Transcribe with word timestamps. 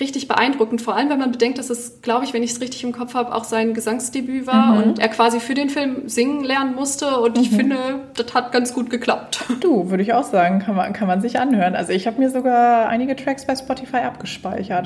richtig 0.00 0.28
beeindruckend, 0.28 0.82
vor 0.82 0.94
allem 0.94 1.10
wenn 1.10 1.18
man 1.18 1.32
bedenkt, 1.32 1.58
dass 1.58 1.70
es, 1.70 2.00
glaube 2.02 2.24
ich, 2.24 2.32
wenn 2.32 2.42
ich 2.42 2.52
es 2.52 2.60
richtig 2.60 2.84
im 2.84 2.92
Kopf 2.92 3.14
habe, 3.14 3.34
auch 3.34 3.44
sein 3.44 3.74
Gesangsdebüt 3.74 4.46
war 4.46 4.74
mhm. 4.74 4.82
und 4.82 4.98
er 4.98 5.08
quasi 5.08 5.40
für 5.40 5.54
den 5.54 5.70
Film 5.70 6.08
singen 6.08 6.44
lernen 6.44 6.74
musste 6.74 7.20
und 7.20 7.36
mhm. 7.36 7.42
ich 7.42 7.50
finde, 7.50 7.76
das 8.14 8.34
hat 8.34 8.52
ganz 8.52 8.72
gut 8.72 8.90
geklappt. 8.90 9.44
Du, 9.60 9.90
würde 9.90 10.02
ich 10.02 10.12
auch 10.12 10.24
sagen, 10.24 10.58
kann 10.58 10.76
man, 10.76 10.92
kann 10.92 11.08
man 11.08 11.20
sich 11.20 11.40
anhören. 11.40 11.74
Also 11.74 11.92
ich 11.92 12.06
habe 12.06 12.20
mir 12.20 12.30
sogar 12.30 12.88
einige 12.88 13.16
Tracks 13.16 13.46
bei 13.46 13.56
Spotify 13.56 13.98
abgespeichert. 13.98 14.84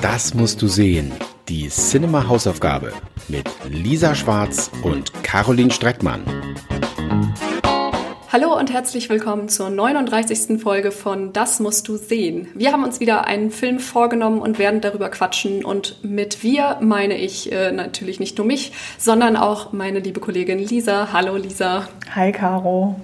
Das 0.00 0.34
musst 0.34 0.62
du 0.62 0.66
sehen. 0.66 1.12
Die 1.48 1.68
Cinema 1.68 2.26
Hausaufgabe 2.26 2.92
mit 3.28 3.48
Lisa 3.68 4.14
Schwarz 4.14 4.70
und 4.82 5.12
Caroline 5.22 5.70
Streckmann. 5.70 6.22
Hallo 8.32 8.56
und 8.56 8.72
herzlich 8.72 9.08
willkommen 9.08 9.48
zur 9.48 9.70
39. 9.70 10.62
Folge 10.62 10.92
von 10.92 11.32
Das 11.32 11.58
musst 11.58 11.88
du 11.88 11.96
sehen. 11.96 12.46
Wir 12.54 12.70
haben 12.70 12.84
uns 12.84 13.00
wieder 13.00 13.24
einen 13.24 13.50
Film 13.50 13.80
vorgenommen 13.80 14.40
und 14.40 14.60
werden 14.60 14.80
darüber 14.80 15.08
quatschen. 15.08 15.64
Und 15.64 15.96
mit 16.04 16.44
wir 16.44 16.76
meine 16.80 17.16
ich 17.16 17.50
äh, 17.50 17.72
natürlich 17.72 18.20
nicht 18.20 18.38
nur 18.38 18.46
mich, 18.46 18.70
sondern 18.98 19.36
auch 19.36 19.72
meine 19.72 19.98
liebe 19.98 20.20
Kollegin 20.20 20.60
Lisa. 20.60 21.12
Hallo 21.12 21.34
Lisa. 21.34 21.88
Hi 22.14 22.30
Caro. 22.30 22.94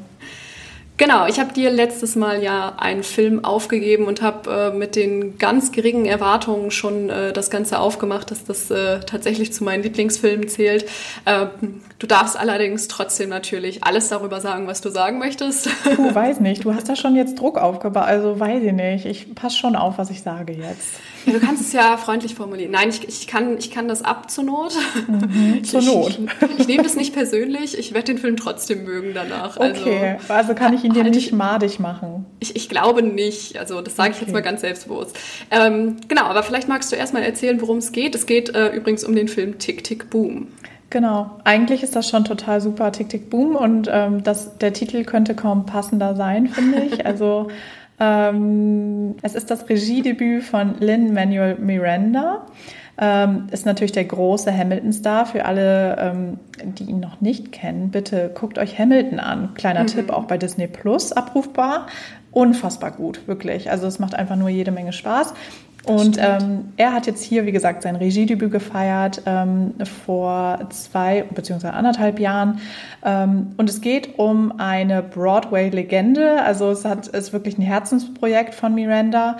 Genau, 0.98 1.26
ich 1.26 1.38
habe 1.38 1.52
dir 1.52 1.70
letztes 1.70 2.16
Mal 2.16 2.42
ja 2.42 2.74
einen 2.78 3.02
Film 3.02 3.44
aufgegeben 3.44 4.06
und 4.06 4.22
habe 4.22 4.72
äh, 4.72 4.76
mit 4.76 4.96
den 4.96 5.36
ganz 5.36 5.70
geringen 5.70 6.06
Erwartungen 6.06 6.70
schon 6.70 7.10
äh, 7.10 7.34
das 7.34 7.50
Ganze 7.50 7.80
aufgemacht, 7.80 8.30
dass 8.30 8.44
das 8.44 8.70
äh, 8.70 9.00
tatsächlich 9.00 9.52
zu 9.52 9.62
meinen 9.62 9.82
Lieblingsfilmen 9.82 10.48
zählt. 10.48 10.88
Ähm, 11.26 11.82
du 11.98 12.06
darfst 12.06 12.38
allerdings 12.38 12.88
trotzdem 12.88 13.28
natürlich 13.28 13.84
alles 13.84 14.08
darüber 14.08 14.40
sagen, 14.40 14.66
was 14.68 14.80
du 14.80 14.88
sagen 14.88 15.18
möchtest. 15.18 15.68
Du 15.84 16.14
weiß 16.14 16.40
nicht, 16.40 16.64
du 16.64 16.72
hast 16.72 16.88
da 16.88 16.96
schon 16.96 17.14
jetzt 17.14 17.38
Druck 17.38 17.58
aufgebaut, 17.58 18.04
also 18.04 18.40
weiß 18.40 18.62
ich 18.62 18.72
nicht. 18.72 19.04
Ich 19.04 19.34
passe 19.34 19.58
schon 19.58 19.76
auf, 19.76 19.98
was 19.98 20.08
ich 20.08 20.22
sage 20.22 20.54
jetzt. 20.54 20.94
Ja, 21.26 21.32
du 21.32 21.40
kannst 21.40 21.60
es 21.60 21.72
ja 21.72 21.96
freundlich 21.96 22.34
formulieren. 22.34 22.70
Nein, 22.70 22.88
ich, 22.88 23.06
ich, 23.06 23.26
kann, 23.26 23.58
ich 23.58 23.70
kann 23.70 23.88
das 23.88 24.02
ab 24.02 24.30
zur 24.30 24.44
Not. 24.44 24.74
Mhm, 25.08 25.64
zur 25.64 25.82
Not. 25.82 26.10
Ich, 26.10 26.18
ich, 26.18 26.60
ich 26.60 26.66
nehme 26.68 26.84
das 26.84 26.94
nicht 26.94 27.12
persönlich, 27.12 27.76
ich 27.76 27.92
werde 27.92 28.06
den 28.06 28.18
Film 28.18 28.36
trotzdem 28.36 28.84
mögen 28.84 29.10
danach. 29.12 29.56
Okay, 29.56 30.18
also, 30.18 30.32
also 30.32 30.54
kann 30.54 30.72
ich 30.72 30.84
ihn 30.86 30.94
dir 30.94 31.04
nicht 31.04 31.32
madig 31.32 31.78
machen? 31.78 32.26
Ich, 32.40 32.56
ich 32.56 32.68
glaube 32.68 33.02
nicht. 33.02 33.58
Also 33.58 33.80
das 33.80 33.96
sage 33.96 34.10
okay. 34.10 34.18
ich 34.18 34.26
jetzt 34.26 34.32
mal 34.32 34.42
ganz 34.42 34.60
selbstbewusst. 34.62 35.18
Ähm, 35.50 35.96
genau, 36.08 36.24
aber 36.24 36.42
vielleicht 36.42 36.68
magst 36.68 36.90
du 36.92 36.96
erstmal 36.96 37.22
erzählen, 37.22 37.60
worum 37.60 37.78
es 37.78 37.92
geht. 37.92 38.14
Es 38.14 38.26
geht 38.26 38.54
äh, 38.54 38.68
übrigens 38.68 39.04
um 39.04 39.14
den 39.14 39.28
Film 39.28 39.58
Tick, 39.58 39.84
Tick, 39.84 40.10
Boom. 40.10 40.48
Genau, 40.88 41.30
eigentlich 41.42 41.82
ist 41.82 41.96
das 41.96 42.08
schon 42.08 42.24
total 42.24 42.60
super, 42.60 42.92
Tick, 42.92 43.08
Tick, 43.08 43.28
Boom. 43.28 43.56
Und 43.56 43.88
ähm, 43.92 44.22
das, 44.22 44.56
der 44.58 44.72
Titel 44.72 45.04
könnte 45.04 45.34
kaum 45.34 45.66
passender 45.66 46.14
sein, 46.16 46.48
finde 46.48 46.82
ich. 46.82 47.04
Also 47.06 47.48
ähm, 47.98 49.14
es 49.22 49.34
ist 49.34 49.50
das 49.50 49.68
Regiedebüt 49.68 50.44
von 50.44 50.78
Lin-Manuel 50.80 51.56
Miranda. 51.58 52.46
Ähm, 52.98 53.48
ist 53.50 53.66
natürlich 53.66 53.92
der 53.92 54.04
große 54.04 54.56
Hamilton-Star. 54.56 55.26
Für 55.26 55.44
alle, 55.44 55.96
ähm, 55.98 56.38
die 56.64 56.84
ihn 56.84 57.00
noch 57.00 57.20
nicht 57.20 57.52
kennen, 57.52 57.90
bitte 57.90 58.30
guckt 58.34 58.58
euch 58.58 58.78
Hamilton 58.78 59.20
an. 59.20 59.54
Kleiner 59.54 59.82
mhm. 59.82 59.88
Tipp, 59.88 60.10
auch 60.10 60.24
bei 60.24 60.38
Disney 60.38 60.66
Plus 60.66 61.12
abrufbar. 61.12 61.86
Unfassbar 62.32 62.92
gut, 62.92 63.26
wirklich. 63.26 63.70
Also 63.70 63.86
es 63.86 63.98
macht 63.98 64.14
einfach 64.14 64.36
nur 64.36 64.48
jede 64.48 64.70
Menge 64.70 64.92
Spaß. 64.92 65.34
Und 65.86 66.18
ähm, 66.18 66.72
er 66.76 66.92
hat 66.92 67.06
jetzt 67.06 67.22
hier, 67.22 67.46
wie 67.46 67.52
gesagt, 67.52 67.82
sein 67.82 67.94
Regiedebüt 67.94 68.50
gefeiert 68.50 69.22
ähm, 69.24 69.74
vor 69.84 70.58
zwei 70.70 71.22
bzw. 71.22 71.68
anderthalb 71.68 72.18
Jahren. 72.18 72.58
Ähm, 73.04 73.52
und 73.56 73.70
es 73.70 73.80
geht 73.80 74.18
um 74.18 74.58
eine 74.58 75.00
Broadway-Legende. 75.00 76.42
Also 76.42 76.70
es 76.70 76.84
hat, 76.84 77.06
ist 77.06 77.32
wirklich 77.32 77.56
ein 77.56 77.62
Herzensprojekt 77.62 78.52
von 78.56 78.74
Miranda. 78.74 79.36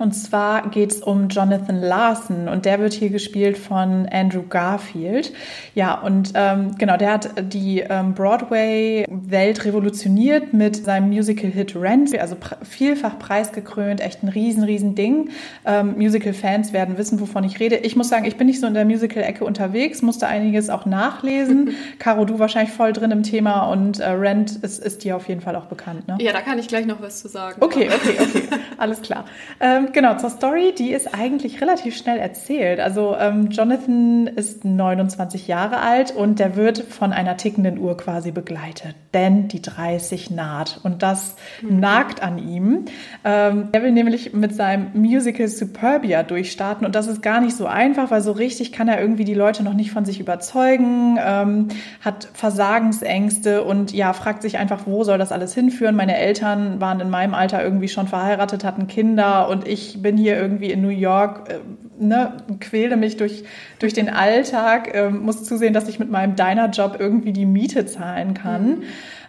Und 0.00 0.12
zwar 0.12 0.70
geht 0.70 0.92
es 0.92 1.02
um 1.02 1.28
Jonathan 1.28 1.78
Larson 1.78 2.48
und 2.48 2.64
der 2.64 2.80
wird 2.80 2.94
hier 2.94 3.10
gespielt 3.10 3.58
von 3.58 4.08
Andrew 4.10 4.42
Garfield. 4.48 5.30
Ja, 5.74 5.92
und 6.00 6.32
ähm, 6.34 6.74
genau, 6.78 6.96
der 6.96 7.12
hat 7.12 7.52
die 7.52 7.80
ähm, 7.80 8.14
Broadway-Welt 8.14 9.66
revolutioniert 9.66 10.54
mit 10.54 10.76
seinem 10.76 11.10
Musical-Hit 11.10 11.76
Rent, 11.76 12.18
also 12.18 12.34
vielfach 12.62 13.18
preisgekrönt, 13.18 14.00
echt 14.00 14.22
ein 14.22 14.28
riesen, 14.28 14.64
riesen 14.64 14.94
Ding. 14.94 15.28
Ähm, 15.66 15.96
Musical-Fans 15.98 16.72
werden 16.72 16.96
wissen, 16.96 17.20
wovon 17.20 17.44
ich 17.44 17.60
rede. 17.60 17.76
Ich 17.76 17.94
muss 17.94 18.08
sagen, 18.08 18.24
ich 18.24 18.38
bin 18.38 18.46
nicht 18.46 18.60
so 18.60 18.66
in 18.66 18.72
der 18.72 18.86
Musical-Ecke 18.86 19.44
unterwegs, 19.44 20.00
musste 20.00 20.26
einiges 20.26 20.70
auch 20.70 20.86
nachlesen. 20.86 21.74
Caro, 21.98 22.24
du 22.24 22.38
wahrscheinlich 22.38 22.72
voll 22.72 22.94
drin 22.94 23.10
im 23.10 23.22
Thema 23.22 23.70
und 23.70 24.00
äh, 24.00 24.08
Rent 24.08 24.56
ist, 24.62 24.82
ist 24.82 25.04
dir 25.04 25.14
auf 25.16 25.28
jeden 25.28 25.42
Fall 25.42 25.56
auch 25.56 25.66
bekannt, 25.66 26.08
ne? 26.08 26.16
Ja, 26.20 26.32
da 26.32 26.40
kann 26.40 26.58
ich 26.58 26.68
gleich 26.68 26.86
noch 26.86 27.02
was 27.02 27.20
zu 27.20 27.28
sagen. 27.28 27.58
Okay, 27.60 27.90
okay, 27.94 28.16
okay, 28.18 28.42
alles 28.78 29.02
klar. 29.02 29.26
Ähm, 29.60 29.89
genau, 29.92 30.16
zur 30.16 30.30
Story, 30.30 30.74
die 30.76 30.92
ist 30.92 31.14
eigentlich 31.14 31.60
relativ 31.60 31.96
schnell 31.96 32.18
erzählt. 32.18 32.80
Also 32.80 33.16
ähm, 33.18 33.50
Jonathan 33.50 34.26
ist 34.26 34.64
29 34.64 35.48
Jahre 35.48 35.78
alt 35.78 36.14
und 36.14 36.38
der 36.38 36.56
wird 36.56 36.78
von 36.78 37.12
einer 37.12 37.36
tickenden 37.36 37.78
Uhr 37.78 37.96
quasi 37.96 38.30
begleitet, 38.30 38.94
denn 39.14 39.48
die 39.48 39.62
30 39.62 40.30
naht 40.30 40.80
und 40.82 41.02
das 41.02 41.36
mhm. 41.62 41.80
nagt 41.80 42.22
an 42.22 42.38
ihm. 42.38 42.84
Ähm, 43.24 43.68
er 43.72 43.82
will 43.82 43.92
nämlich 43.92 44.32
mit 44.32 44.54
seinem 44.54 44.90
Musical 44.94 45.48
Superbia 45.48 46.22
durchstarten 46.22 46.86
und 46.86 46.94
das 46.94 47.06
ist 47.06 47.22
gar 47.22 47.40
nicht 47.40 47.56
so 47.56 47.66
einfach, 47.66 48.10
weil 48.10 48.20
so 48.20 48.32
richtig 48.32 48.72
kann 48.72 48.88
er 48.88 49.00
irgendwie 49.00 49.24
die 49.24 49.34
Leute 49.34 49.62
noch 49.62 49.74
nicht 49.74 49.90
von 49.92 50.04
sich 50.04 50.20
überzeugen, 50.20 51.18
ähm, 51.24 51.68
hat 52.00 52.28
Versagensängste 52.34 53.64
und 53.64 53.92
ja, 53.92 54.12
fragt 54.12 54.42
sich 54.42 54.58
einfach, 54.58 54.82
wo 54.86 55.04
soll 55.04 55.18
das 55.18 55.32
alles 55.32 55.54
hinführen? 55.54 55.96
Meine 55.96 56.16
Eltern 56.16 56.80
waren 56.80 57.00
in 57.00 57.10
meinem 57.10 57.34
Alter 57.34 57.62
irgendwie 57.62 57.88
schon 57.88 58.08
verheiratet, 58.08 58.64
hatten 58.64 58.86
Kinder 58.86 59.48
und 59.48 59.66
ich 59.66 59.79
ich 59.80 60.02
bin 60.02 60.16
hier 60.16 60.36
irgendwie 60.36 60.70
in 60.70 60.82
New 60.82 60.88
York, 60.88 61.48
äh, 61.50 61.58
ne, 61.98 62.34
quäle 62.60 62.96
mich 62.96 63.16
durch, 63.16 63.44
durch 63.78 63.92
den 63.92 64.08
Alltag, 64.08 64.94
äh, 64.94 65.08
muss 65.10 65.44
zusehen, 65.44 65.72
dass 65.72 65.88
ich 65.88 65.98
mit 65.98 66.10
meinem 66.10 66.36
Diner-Job 66.36 66.96
irgendwie 66.98 67.32
die 67.32 67.46
Miete 67.46 67.86
zahlen 67.86 68.34
kann. 68.34 68.66
Mhm. 68.66 68.82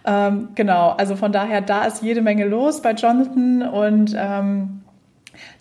Ähm, 0.03 0.49
genau, 0.55 0.89
also 0.89 1.15
von 1.15 1.31
daher, 1.31 1.61
da 1.61 1.85
ist 1.85 2.01
jede 2.01 2.21
Menge 2.21 2.45
los 2.45 2.81
bei 2.81 2.93
Jonathan 2.93 3.61
und 3.61 4.15
ähm, 4.17 4.80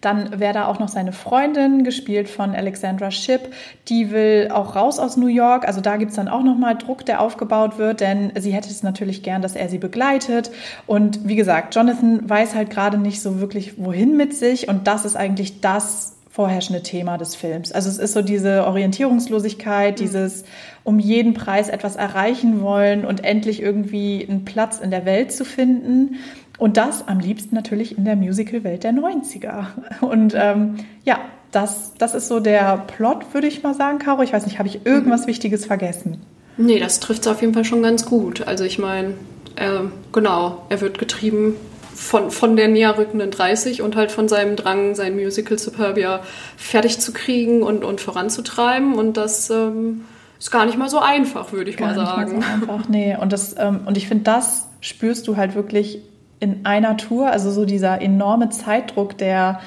dann 0.00 0.40
wäre 0.40 0.54
da 0.54 0.66
auch 0.66 0.78
noch 0.78 0.88
seine 0.88 1.12
Freundin, 1.12 1.84
gespielt 1.84 2.28
von 2.28 2.54
Alexandra 2.54 3.10
Shipp. 3.10 3.52
Die 3.88 4.10
will 4.10 4.48
auch 4.52 4.76
raus 4.76 4.98
aus 4.98 5.16
New 5.16 5.26
York. 5.26 5.66
Also 5.66 5.80
da 5.80 5.96
gibt 5.96 6.10
es 6.10 6.16
dann 6.16 6.28
auch 6.28 6.42
nochmal 6.42 6.76
Druck, 6.76 7.04
der 7.06 7.20
aufgebaut 7.20 7.78
wird, 7.78 8.00
denn 8.00 8.32
sie 8.38 8.52
hätte 8.52 8.68
es 8.68 8.82
natürlich 8.82 9.22
gern, 9.22 9.42
dass 9.42 9.56
er 9.56 9.68
sie 9.68 9.78
begleitet. 9.78 10.50
Und 10.86 11.26
wie 11.28 11.36
gesagt, 11.36 11.74
Jonathan 11.74 12.28
weiß 12.28 12.54
halt 12.54 12.70
gerade 12.70 12.98
nicht 12.98 13.22
so 13.22 13.40
wirklich, 13.40 13.74
wohin 13.78 14.16
mit 14.16 14.34
sich. 14.34 14.68
Und 14.68 14.86
das 14.86 15.04
ist 15.04 15.16
eigentlich 15.16 15.60
das 15.60 16.16
vorherrschende 16.30 16.82
Thema 16.82 17.18
des 17.18 17.34
Films. 17.34 17.72
Also 17.72 17.88
es 17.88 17.98
ist 17.98 18.12
so 18.12 18.22
diese 18.22 18.64
Orientierungslosigkeit, 18.64 19.98
mhm. 19.98 20.04
dieses 20.04 20.44
um 20.84 20.98
jeden 20.98 21.34
Preis 21.34 21.68
etwas 21.68 21.96
erreichen 21.96 22.62
wollen 22.62 23.04
und 23.04 23.24
endlich 23.24 23.60
irgendwie 23.60 24.26
einen 24.28 24.44
Platz 24.44 24.78
in 24.78 24.90
der 24.90 25.04
Welt 25.04 25.32
zu 25.32 25.44
finden. 25.44 26.16
Und 26.60 26.76
das 26.76 27.08
am 27.08 27.18
liebsten 27.18 27.54
natürlich 27.54 27.96
in 27.96 28.04
der 28.04 28.16
Musical-Welt 28.16 28.84
der 28.84 28.92
90er. 28.92 29.64
Und 30.02 30.34
ähm, 30.36 30.76
ja, 31.04 31.18
das, 31.52 31.94
das 31.96 32.14
ist 32.14 32.28
so 32.28 32.38
der 32.38 32.84
Plot, 32.86 33.32
würde 33.32 33.46
ich 33.46 33.62
mal 33.62 33.72
sagen, 33.72 33.98
Caro. 33.98 34.22
Ich 34.22 34.34
weiß 34.34 34.44
nicht, 34.44 34.58
habe 34.58 34.68
ich 34.68 34.84
irgendwas 34.84 35.22
mhm. 35.22 35.28
Wichtiges 35.28 35.64
vergessen? 35.64 36.20
Nee, 36.58 36.78
das 36.78 37.00
trifft 37.00 37.22
es 37.22 37.28
auf 37.28 37.40
jeden 37.40 37.54
Fall 37.54 37.64
schon 37.64 37.82
ganz 37.82 38.04
gut. 38.04 38.46
Also 38.46 38.64
ich 38.64 38.78
meine, 38.78 39.14
äh, 39.56 39.80
genau, 40.12 40.66
er 40.68 40.82
wird 40.82 40.98
getrieben 40.98 41.54
von, 41.94 42.30
von 42.30 42.56
der 42.56 42.68
näher 42.68 42.98
rückenden 42.98 43.30
30 43.30 43.80
und 43.80 43.96
halt 43.96 44.12
von 44.12 44.28
seinem 44.28 44.56
Drang, 44.56 44.94
sein 44.94 45.14
Musical 45.14 45.58
Superbia 45.58 46.20
fertig 46.58 46.98
zu 46.98 47.14
kriegen 47.14 47.62
und, 47.62 47.84
und 47.84 48.02
voranzutreiben. 48.02 48.96
Und 48.96 49.16
das 49.16 49.48
ähm, 49.48 50.02
ist 50.38 50.50
gar 50.50 50.66
nicht 50.66 50.76
mal 50.76 50.90
so 50.90 50.98
einfach, 50.98 51.52
würde 51.52 51.70
ich 51.70 51.78
gar 51.78 51.94
mal 51.94 52.06
sagen. 52.06 52.36
Nicht 52.36 52.46
mal 52.46 52.60
so 52.66 52.72
einfach, 52.72 52.88
nee. 52.90 53.16
Und, 53.18 53.32
das, 53.32 53.56
ähm, 53.58 53.80
und 53.86 53.96
ich 53.96 54.08
finde, 54.08 54.24
das 54.24 54.66
spürst 54.82 55.26
du 55.26 55.38
halt 55.38 55.54
wirklich 55.54 56.00
in 56.40 56.66
einer 56.66 56.96
Tour. 56.96 57.30
Also 57.30 57.50
so 57.50 57.64
dieser 57.64 58.00
enorme 58.00 58.48
Zeitdruck, 58.50 59.16
der 59.16 59.60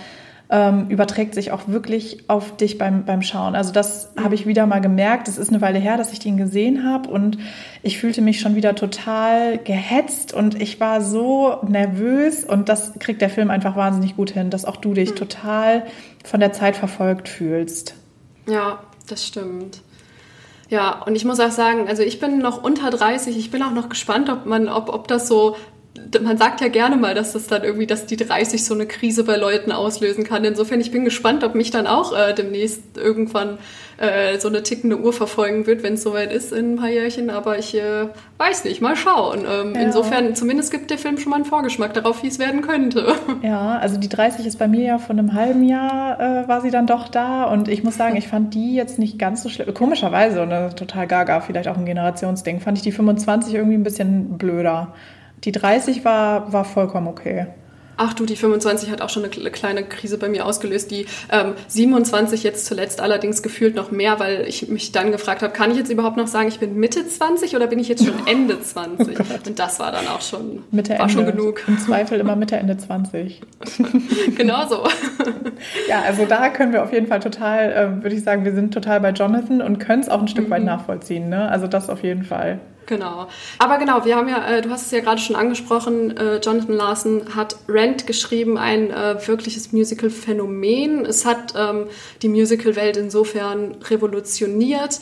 ähm, 0.50 0.88
überträgt 0.90 1.34
sich 1.34 1.52
auch 1.52 1.68
wirklich 1.68 2.30
auf 2.30 2.56
dich 2.58 2.78
beim, 2.78 3.06
beim 3.06 3.22
Schauen. 3.24 3.56
Also 3.56 3.72
das 3.72 4.12
mhm. 4.16 4.24
habe 4.24 4.36
ich 4.36 4.46
wieder 4.46 4.68
mal 4.68 4.82
gemerkt. 4.82 5.28
Es 5.28 5.38
ist 5.40 5.50
eine 5.50 5.62
Weile 5.62 5.80
her, 5.80 5.98
dass 5.98 6.14
ich 6.14 6.20
den 6.20 6.38
gesehen 6.38 6.84
habe 6.88 7.10
und 7.10 7.38
ich 7.82 7.98
fühlte 7.98 8.22
mich 8.22 8.40
schon 8.40 8.56
wieder 8.56 8.76
total 8.76 9.58
gehetzt 9.58 10.34
und 10.34 10.62
ich 10.62 10.80
war 10.80 11.02
so 11.02 11.58
nervös 11.68 12.44
und 12.44 12.70
das 12.70 12.94
kriegt 13.00 13.22
der 13.22 13.32
Film 13.32 13.50
einfach 13.50 13.76
wahnsinnig 13.76 14.16
gut 14.16 14.30
hin, 14.30 14.52
dass 14.52 14.66
auch 14.66 14.78
du 14.78 14.94
dich 14.94 15.12
mhm. 15.12 15.16
total 15.16 15.86
von 16.24 16.40
der 16.40 16.54
Zeit 16.54 16.76
verfolgt 16.76 17.30
fühlst. 17.30 17.96
Ja, 18.48 18.80
das 19.08 19.26
stimmt. 19.26 19.82
Ja, 20.70 21.02
und 21.04 21.16
ich 21.16 21.26
muss 21.26 21.40
auch 21.40 21.52
sagen, 21.52 21.88
also 21.88 22.04
ich 22.04 22.20
bin 22.20 22.38
noch 22.38 22.64
unter 22.64 22.90
30, 22.90 23.38
ich 23.38 23.50
bin 23.50 23.64
auch 23.64 23.74
noch 23.74 23.90
gespannt, 23.90 24.30
ob 24.30 24.46
man, 24.46 24.70
ob, 24.70 24.90
ob 24.90 25.08
das 25.08 25.28
so 25.28 25.56
man 26.22 26.38
sagt 26.38 26.62
ja 26.62 26.70
gerne 26.70 26.98
mal, 26.98 27.14
dass 27.14 27.34
das 27.34 27.48
dann 27.48 27.64
irgendwie, 27.64 27.86
dass 27.86 28.08
die 28.08 28.18
30 28.18 28.66
so 28.66 28.74
eine 28.74 28.88
Krise 28.88 29.24
bei 29.24 29.36
Leuten 29.36 29.72
auslösen 29.72 30.24
kann. 30.24 30.44
Insofern, 30.44 30.82
ich 30.82 30.92
bin 30.92 31.06
gespannt, 31.06 31.44
ob 31.44 31.54
mich 31.54 31.70
dann 31.70 31.86
auch 31.86 32.18
äh, 32.18 32.34
demnächst 32.34 32.82
irgendwann 32.98 33.60
äh, 33.98 34.40
so 34.40 34.48
eine 34.48 34.64
tickende 34.64 35.00
Uhr 35.00 35.14
verfolgen 35.14 35.68
wird, 35.68 35.84
wenn 35.84 35.94
es 35.94 36.02
soweit 36.04 36.34
ist 36.34 36.52
in 36.52 36.74
ein 36.74 36.76
paar 36.78 36.90
Jährchen. 36.90 37.30
Aber 37.30 37.60
ich 37.60 37.76
äh, 37.76 38.08
weiß 38.40 38.64
nicht, 38.64 38.82
mal 38.82 38.96
schauen. 38.96 39.46
Ähm, 39.48 39.76
ja. 39.76 39.82
Insofern, 39.82 40.36
zumindest 40.36 40.72
gibt 40.72 40.90
der 40.90 40.98
Film 40.98 41.20
schon 41.20 41.30
mal 41.30 41.38
einen 41.38 41.46
Vorgeschmack 41.46 41.94
darauf, 41.94 42.24
wie 42.24 42.28
es 42.28 42.40
werden 42.40 42.62
könnte. 42.62 43.16
Ja, 43.42 43.78
also 43.78 43.98
die 43.98 44.08
30 44.08 44.46
ist 44.46 44.58
bei 44.58 44.68
mir 44.68 44.84
ja 44.84 44.98
von 44.98 45.20
einem 45.20 45.34
halben 45.34 45.68
Jahr 45.68 46.20
äh, 46.20 46.48
war 46.48 46.62
sie 46.62 46.72
dann 46.72 46.88
doch 46.88 47.10
da. 47.10 47.44
Und 47.46 47.68
ich 47.68 47.84
muss 47.84 47.98
sagen, 47.98 48.16
ich 48.16 48.28
fand 48.28 48.54
die 48.54 48.74
jetzt 48.74 49.00
nicht 49.00 49.20
ganz 49.20 49.44
so 49.44 49.50
schlimm. 49.50 49.74
Komischerweise, 49.74 50.44
ist 50.68 50.78
total 50.78 51.08
gaga, 51.08 51.42
vielleicht 51.42 51.68
auch 51.68 51.78
ein 51.78 51.86
Generationsding, 51.86 52.62
fand 52.62 52.78
ich 52.78 52.84
die 52.84 52.92
25 52.92 53.54
irgendwie 53.54 53.76
ein 53.76 53.84
bisschen 53.84 54.38
blöder. 54.38 54.94
Die 55.44 55.52
30 55.52 56.06
war, 56.06 56.52
war 56.54 56.66
vollkommen 56.66 57.08
okay. 57.08 57.48
Ach 57.96 58.14
du, 58.14 58.26
die 58.26 58.36
25 58.36 58.90
hat 58.90 59.02
auch 59.02 59.10
schon 59.10 59.24
eine 59.24 59.52
kleine 59.52 59.84
Krise 59.84 60.18
bei 60.18 60.28
mir 60.28 60.46
ausgelöst. 60.46 60.90
Die 60.90 61.06
ähm, 61.32 61.54
27 61.68 62.44
jetzt 62.44 62.66
zuletzt 62.66 63.00
allerdings 63.02 63.44
gefühlt 63.44 63.76
noch 63.76 63.92
mehr, 63.92 64.20
weil 64.20 64.48
ich 64.48 64.68
mich 64.70 64.92
dann 64.92 65.12
gefragt 65.12 65.44
habe, 65.44 65.54
kann 65.54 65.70
ich 65.72 65.78
jetzt 65.78 65.92
überhaupt 65.92 66.18
noch 66.18 66.28
sagen, 66.28 66.48
ich 66.48 66.60
bin 66.60 66.76
Mitte 66.76 67.08
20 67.08 67.56
oder 67.56 67.68
bin 67.68 67.78
ich 67.80 67.88
jetzt 67.88 68.04
schon 68.04 68.16
Ende 68.26 68.60
20? 68.60 69.20
Oh 69.20 69.24
Und 69.48 69.60
das 69.60 69.80
war 69.80 69.92
dann 69.92 70.08
auch 70.08 70.22
schon, 70.22 70.64
Mitte, 70.72 70.94
war 70.94 71.02
Ende. 71.02 71.14
schon 71.14 71.26
genug. 71.28 71.64
Im 71.68 71.78
Zweifel 71.78 72.20
immer 72.20 72.36
Mitte, 72.36 72.56
Ende 72.56 72.78
20. 72.78 73.42
genau 74.36 74.68
so. 74.68 74.84
ja, 75.88 76.02
also 76.02 76.26
da 76.26 76.50
können 76.50 76.74
wir 76.74 76.84
auf 76.84 76.94
jeden 76.94 77.08
Fall 77.08 77.20
total, 77.20 77.72
äh, 77.72 78.04
würde 78.04 78.16
ich 78.16 78.24
sagen, 78.24 78.44
wir 78.44 78.54
sind 78.54 78.74
total 78.74 79.02
bei 79.02 79.12
Jonathan 79.12 79.62
und 79.62 79.78
können 79.80 80.02
es 80.02 80.10
auch 80.10 80.20
ein 80.20 80.28
Stück 80.28 80.48
mhm. 80.48 80.52
weit 80.52 80.64
nachvollziehen. 80.64 81.30
Ne? 81.30 81.48
Also 81.50 81.68
das 81.68 81.90
auf 81.90 82.04
jeden 82.04 82.24
Fall. 82.24 82.60
Genau. 82.86 83.28
Aber 83.60 83.78
genau, 83.78 84.06
wir 84.06 84.16
haben 84.16 84.28
ja, 84.28 84.46
äh, 84.46 84.62
du 84.62 84.70
hast 84.70 84.86
es 84.86 84.92
ja 84.92 85.00
gerade 85.00 85.22
schon 85.22 85.36
angesprochen, 85.36 86.16
äh, 86.18 86.38
Jonathan 86.38 86.76
Larson 86.76 87.36
hat 87.36 87.58
Rent 87.68 88.08
geschrieben, 88.08 88.58
ein 88.58 88.92
äh, 88.92 89.28
wirkliches 89.28 89.72
Musical-Phänomen. 89.72 91.06
Es 91.06 91.26
hat 91.26 91.54
ähm, 91.58 91.88
die 92.22 92.30
Musical-Welt 92.30 92.98
insofern 92.98 93.76
revolutioniert, 93.90 95.00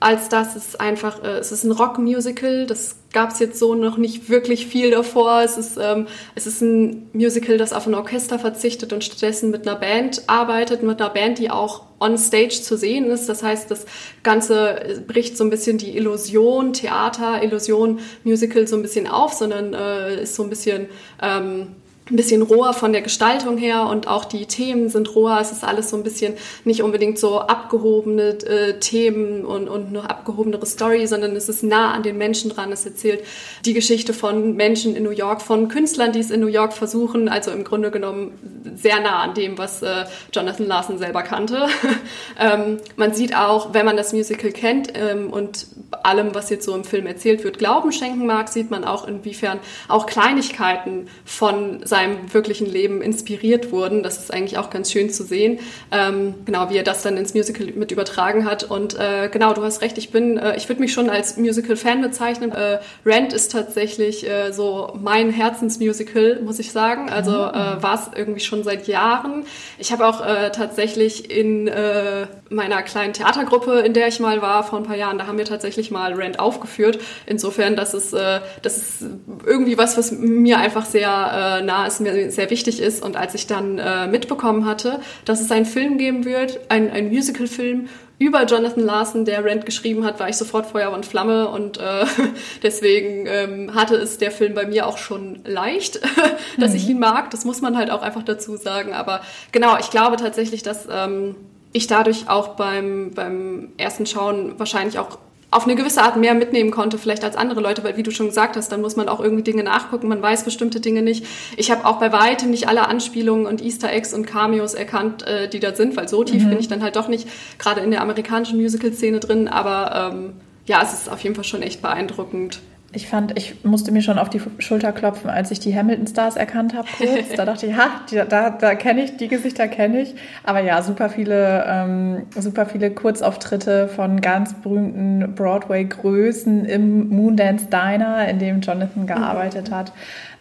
als 0.00 0.28
dass 0.28 0.56
es 0.56 0.76
einfach, 0.76 1.22
äh, 1.22 1.38
es 1.38 1.52
ist 1.52 1.64
ein 1.64 1.72
Rock-Musical, 1.72 2.66
das 2.66 2.96
gab 3.12 3.30
es 3.30 3.38
jetzt 3.38 3.58
so 3.58 3.74
noch 3.74 3.96
nicht 3.96 4.28
wirklich 4.28 4.66
viel 4.66 4.90
davor. 4.90 5.42
Es 5.42 5.58
ist, 5.58 5.78
ähm, 5.80 6.06
es 6.34 6.46
ist 6.46 6.60
ein 6.60 7.08
Musical, 7.12 7.58
das 7.58 7.72
auf 7.72 7.86
ein 7.86 7.94
Orchester 7.94 8.38
verzichtet 8.38 8.92
und 8.92 9.04
stattdessen 9.04 9.50
mit 9.50 9.66
einer 9.66 9.78
Band 9.78 10.22
arbeitet, 10.28 10.82
mit 10.82 11.00
einer 11.00 11.10
Band, 11.10 11.38
die 11.38 11.50
auch 11.50 11.82
on 11.98 12.16
stage 12.16 12.60
zu 12.62 12.76
sehen 12.76 13.10
ist. 13.10 13.28
Das 13.28 13.42
heißt, 13.42 13.70
das 13.70 13.86
Ganze 14.22 15.02
bricht 15.06 15.36
so 15.36 15.44
ein 15.44 15.50
bisschen 15.50 15.78
die 15.78 15.96
Illusion, 15.96 16.72
Theater, 16.72 17.42
Illusion, 17.42 17.98
Musical 18.24 18.66
so 18.66 18.76
ein 18.76 18.82
bisschen 18.82 19.06
auf, 19.06 19.32
sondern 19.32 19.74
äh, 19.74 20.22
ist 20.22 20.34
so 20.34 20.42
ein 20.42 20.50
bisschen 20.50 20.86
ähm, 21.20 21.76
ein 22.10 22.16
bisschen 22.16 22.42
roher 22.42 22.72
von 22.72 22.92
der 22.92 23.02
Gestaltung 23.02 23.56
her 23.56 23.86
und 23.86 24.08
auch 24.08 24.24
die 24.24 24.46
Themen 24.46 24.88
sind 24.88 25.14
roher. 25.14 25.38
Es 25.40 25.52
ist 25.52 25.64
alles 25.64 25.90
so 25.90 25.96
ein 25.96 26.02
bisschen 26.02 26.34
nicht 26.64 26.82
unbedingt 26.82 27.18
so 27.18 27.40
abgehobene 27.40 28.30
äh, 28.44 28.78
Themen 28.80 29.44
und, 29.44 29.68
und 29.68 29.88
eine 29.88 30.08
abgehobenere 30.08 30.66
Story, 30.66 31.06
sondern 31.06 31.36
es 31.36 31.48
ist 31.48 31.62
nah 31.62 31.92
an 31.92 32.02
den 32.02 32.18
Menschen 32.18 32.50
dran. 32.50 32.72
Es 32.72 32.84
erzählt 32.84 33.22
die 33.64 33.74
Geschichte 33.74 34.12
von 34.12 34.56
Menschen 34.56 34.96
in 34.96 35.02
New 35.02 35.10
York, 35.10 35.42
von 35.42 35.68
Künstlern, 35.68 36.12
die 36.12 36.20
es 36.20 36.30
in 36.30 36.40
New 36.40 36.48
York 36.48 36.72
versuchen. 36.72 37.28
Also 37.28 37.50
im 37.50 37.64
Grunde 37.64 37.90
genommen 37.90 38.32
sehr 38.74 39.00
nah 39.00 39.22
an 39.22 39.34
dem, 39.34 39.58
was 39.58 39.82
äh, 39.82 40.04
Jonathan 40.32 40.66
Larson 40.66 40.98
selber 40.98 41.22
kannte. 41.22 41.68
ähm, 42.38 42.78
man 42.96 43.14
sieht 43.14 43.36
auch, 43.36 43.72
wenn 43.72 43.86
man 43.86 43.96
das 43.96 44.12
Musical 44.12 44.50
kennt 44.50 44.92
ähm, 44.94 45.30
und 45.30 45.66
allem, 46.02 46.34
was 46.34 46.50
jetzt 46.50 46.64
so 46.64 46.74
im 46.74 46.84
Film 46.84 47.06
erzählt 47.06 47.44
wird, 47.44 47.58
Glauben 47.58 47.92
schenken 47.92 48.26
mag, 48.26 48.48
sieht 48.48 48.70
man 48.70 48.84
auch, 48.84 49.06
inwiefern 49.06 49.60
auch 49.88 50.06
Kleinigkeiten 50.06 51.08
von 51.24 51.84
seinem 51.84 51.99
seinem 52.00 52.32
wirklichen 52.32 52.66
Leben 52.66 53.02
inspiriert 53.02 53.72
wurden. 53.72 54.02
Das 54.02 54.18
ist 54.18 54.32
eigentlich 54.32 54.58
auch 54.58 54.70
ganz 54.70 54.90
schön 54.90 55.10
zu 55.10 55.24
sehen, 55.24 55.58
ähm, 55.92 56.34
genau 56.46 56.70
wie 56.70 56.76
er 56.76 56.82
das 56.82 57.02
dann 57.02 57.16
ins 57.16 57.34
Musical 57.34 57.66
mit 57.74 57.92
übertragen 57.92 58.44
hat. 58.44 58.64
Und 58.64 58.98
äh, 58.98 59.28
genau, 59.30 59.52
du 59.52 59.62
hast 59.62 59.82
recht, 59.82 59.98
ich 59.98 60.10
bin, 60.10 60.38
äh, 60.38 60.56
ich 60.56 60.68
würde 60.68 60.80
mich 60.80 60.92
schon 60.92 61.10
als 61.10 61.36
Musical-Fan 61.36 62.00
bezeichnen. 62.00 62.52
Äh, 62.52 62.78
Rent 63.04 63.32
ist 63.32 63.52
tatsächlich 63.52 64.28
äh, 64.28 64.52
so 64.52 64.96
mein 65.00 65.30
Herzensmusical, 65.30 66.40
muss 66.42 66.58
ich 66.58 66.72
sagen. 66.72 67.10
Also 67.10 67.32
ah. 67.32 67.78
äh, 67.78 67.82
war 67.82 67.94
es 67.94 68.18
irgendwie 68.18 68.40
schon 68.40 68.64
seit 68.64 68.88
Jahren. 68.88 69.44
Ich 69.78 69.92
habe 69.92 70.06
auch 70.06 70.24
äh, 70.24 70.50
tatsächlich 70.50 71.30
in 71.30 71.68
äh, 71.68 72.26
meiner 72.48 72.82
kleinen 72.82 73.12
Theatergruppe, 73.12 73.80
in 73.80 73.92
der 73.94 74.08
ich 74.08 74.20
mal 74.20 74.42
war 74.42 74.64
vor 74.64 74.78
ein 74.78 74.84
paar 74.84 74.96
Jahren, 74.96 75.18
da 75.18 75.26
haben 75.26 75.38
wir 75.38 75.44
tatsächlich 75.44 75.90
mal 75.90 76.14
Rent 76.14 76.40
aufgeführt. 76.40 76.98
Insofern, 77.26 77.76
das 77.76 77.94
ist, 77.94 78.12
äh, 78.12 78.40
das 78.62 78.76
ist 78.76 79.04
irgendwie 79.46 79.78
was, 79.78 79.96
was 79.98 80.12
mir 80.12 80.58
einfach 80.58 80.86
sehr 80.86 81.60
äh, 81.60 81.64
nah 81.64 81.89
es 81.90 82.00
mir 82.00 82.30
sehr 82.30 82.50
wichtig 82.50 82.80
ist. 82.80 83.02
Und 83.02 83.16
als 83.16 83.34
ich 83.34 83.46
dann 83.46 83.78
äh, 83.78 84.06
mitbekommen 84.06 84.64
hatte, 84.64 85.00
dass 85.24 85.40
es 85.40 85.50
einen 85.50 85.66
Film 85.66 85.98
geben 85.98 86.24
wird, 86.24 86.60
ein, 86.68 86.90
ein 86.90 87.08
Musical-Film 87.08 87.88
über 88.18 88.44
Jonathan 88.44 88.84
Larson, 88.84 89.24
der 89.24 89.44
Rent 89.44 89.64
geschrieben 89.64 90.04
hat, 90.04 90.20
war 90.20 90.28
ich 90.28 90.36
sofort 90.36 90.66
Feuer 90.66 90.92
und 90.92 91.06
Flamme 91.06 91.48
und 91.48 91.78
äh, 91.78 92.04
deswegen 92.62 93.26
ähm, 93.26 93.74
hatte 93.74 93.96
es 93.96 94.18
der 94.18 94.30
Film 94.30 94.52
bei 94.54 94.66
mir 94.66 94.86
auch 94.86 94.98
schon 94.98 95.40
leicht, 95.44 96.00
dass 96.58 96.72
mhm. 96.72 96.76
ich 96.76 96.88
ihn 96.90 96.98
mag. 96.98 97.30
Das 97.30 97.46
muss 97.46 97.62
man 97.62 97.78
halt 97.78 97.90
auch 97.90 98.02
einfach 98.02 98.22
dazu 98.22 98.56
sagen. 98.56 98.92
Aber 98.92 99.22
genau, 99.52 99.78
ich 99.78 99.90
glaube 99.90 100.16
tatsächlich, 100.16 100.62
dass 100.62 100.86
ähm, 100.90 101.34
ich 101.72 101.86
dadurch 101.86 102.28
auch 102.28 102.56
beim, 102.56 103.12
beim 103.14 103.72
ersten 103.78 104.04
Schauen 104.04 104.58
wahrscheinlich 104.58 104.98
auch 104.98 105.18
auf 105.50 105.64
eine 105.64 105.74
gewisse 105.74 106.02
Art 106.02 106.16
mehr 106.16 106.34
mitnehmen 106.34 106.70
konnte, 106.70 106.96
vielleicht 106.96 107.24
als 107.24 107.36
andere 107.36 107.60
Leute, 107.60 107.82
weil 107.82 107.96
wie 107.96 108.02
du 108.02 108.10
schon 108.10 108.26
gesagt 108.26 108.56
hast, 108.56 108.70
dann 108.70 108.80
muss 108.80 108.96
man 108.96 109.08
auch 109.08 109.20
irgendwie 109.20 109.42
Dinge 109.42 109.64
nachgucken, 109.64 110.08
man 110.08 110.22
weiß 110.22 110.44
bestimmte 110.44 110.80
Dinge 110.80 111.02
nicht. 111.02 111.26
Ich 111.56 111.70
habe 111.70 111.84
auch 111.86 111.98
bei 111.98 112.12
weitem 112.12 112.50
nicht 112.50 112.68
alle 112.68 112.86
Anspielungen 112.86 113.46
und 113.46 113.60
Easter 113.60 113.92
Eggs 113.92 114.14
und 114.14 114.26
Cameos 114.26 114.74
erkannt, 114.74 115.26
äh, 115.26 115.48
die 115.48 115.58
da 115.58 115.74
sind, 115.74 115.96
weil 115.96 116.08
so 116.08 116.22
tief 116.22 116.44
mhm. 116.44 116.50
bin 116.50 116.60
ich 116.60 116.68
dann 116.68 116.82
halt 116.82 116.96
doch 116.96 117.08
nicht 117.08 117.28
gerade 117.58 117.80
in 117.80 117.90
der 117.90 118.02
amerikanischen 118.02 118.60
Musical-Szene 118.60 119.18
drin, 119.18 119.48
aber 119.48 120.12
ähm, 120.12 120.32
ja, 120.66 120.80
es 120.82 120.92
ist 120.92 121.10
auf 121.10 121.20
jeden 121.20 121.34
Fall 121.34 121.44
schon 121.44 121.62
echt 121.62 121.82
beeindruckend. 121.82 122.60
Ich 122.92 123.06
fand, 123.06 123.38
ich 123.38 123.64
musste 123.64 123.92
mir 123.92 124.02
schon 124.02 124.18
auf 124.18 124.30
die 124.30 124.40
Schulter 124.58 124.90
klopfen, 124.90 125.30
als 125.30 125.52
ich 125.52 125.60
die 125.60 125.76
Hamilton-Stars 125.76 126.34
erkannt 126.34 126.74
habe. 126.74 126.88
Kurz. 126.98 127.36
Da 127.36 127.44
dachte 127.44 127.66
ich, 127.66 127.76
ha, 127.76 127.88
die, 128.10 128.16
da, 128.28 128.50
da 128.50 128.74
kenne 128.74 129.04
ich, 129.04 129.16
die 129.16 129.28
Gesichter 129.28 129.68
kenne 129.68 130.00
ich. 130.00 130.16
Aber 130.42 130.60
ja, 130.60 130.82
super 130.82 131.08
viele, 131.08 131.64
ähm, 131.68 132.26
super 132.36 132.66
viele 132.66 132.90
Kurzauftritte 132.90 133.86
von 133.86 134.20
ganz 134.20 134.54
berühmten 134.54 135.34
Broadway-Größen 135.36 136.64
im 136.64 137.10
Moondance 137.10 137.66
Diner, 137.66 138.26
in 138.26 138.40
dem 138.40 138.60
Jonathan 138.60 139.06
gearbeitet 139.06 139.70
mhm. 139.70 139.74
hat. 139.74 139.92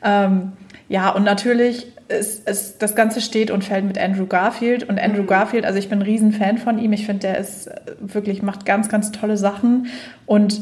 Ähm, 0.04 0.54
ja, 0.88 1.12
und 1.12 1.24
natürlich 1.24 1.86
ist, 2.07 2.50
ist, 2.50 2.81
das 2.81 2.96
Ganze 2.96 3.22
steht 3.22 3.51
und 3.51 3.63
fällt 3.63 3.86
mit 3.86 4.00
Andrew 4.00 4.25
Garfield. 4.25 4.90
Und 4.90 5.00
Andrew 5.00 5.22
mhm. 5.22 5.28
Garfield, 5.28 5.66
also 5.66 5.78
ich 5.78 5.88
bin 5.88 6.00
ein 6.00 6.04
Riesenfan 6.04 6.57
von 6.57 6.80
ihm. 6.80 6.94
Ich 6.94 7.06
finde, 7.06 7.28
der 7.28 7.38
ist 7.38 7.69
wirklich, 8.00 8.42
macht 8.42 8.66
ganz, 8.66 8.90
ganz 8.90 9.12
tolle 9.12 9.38
Sachen. 9.38 9.86
Und 10.25 10.62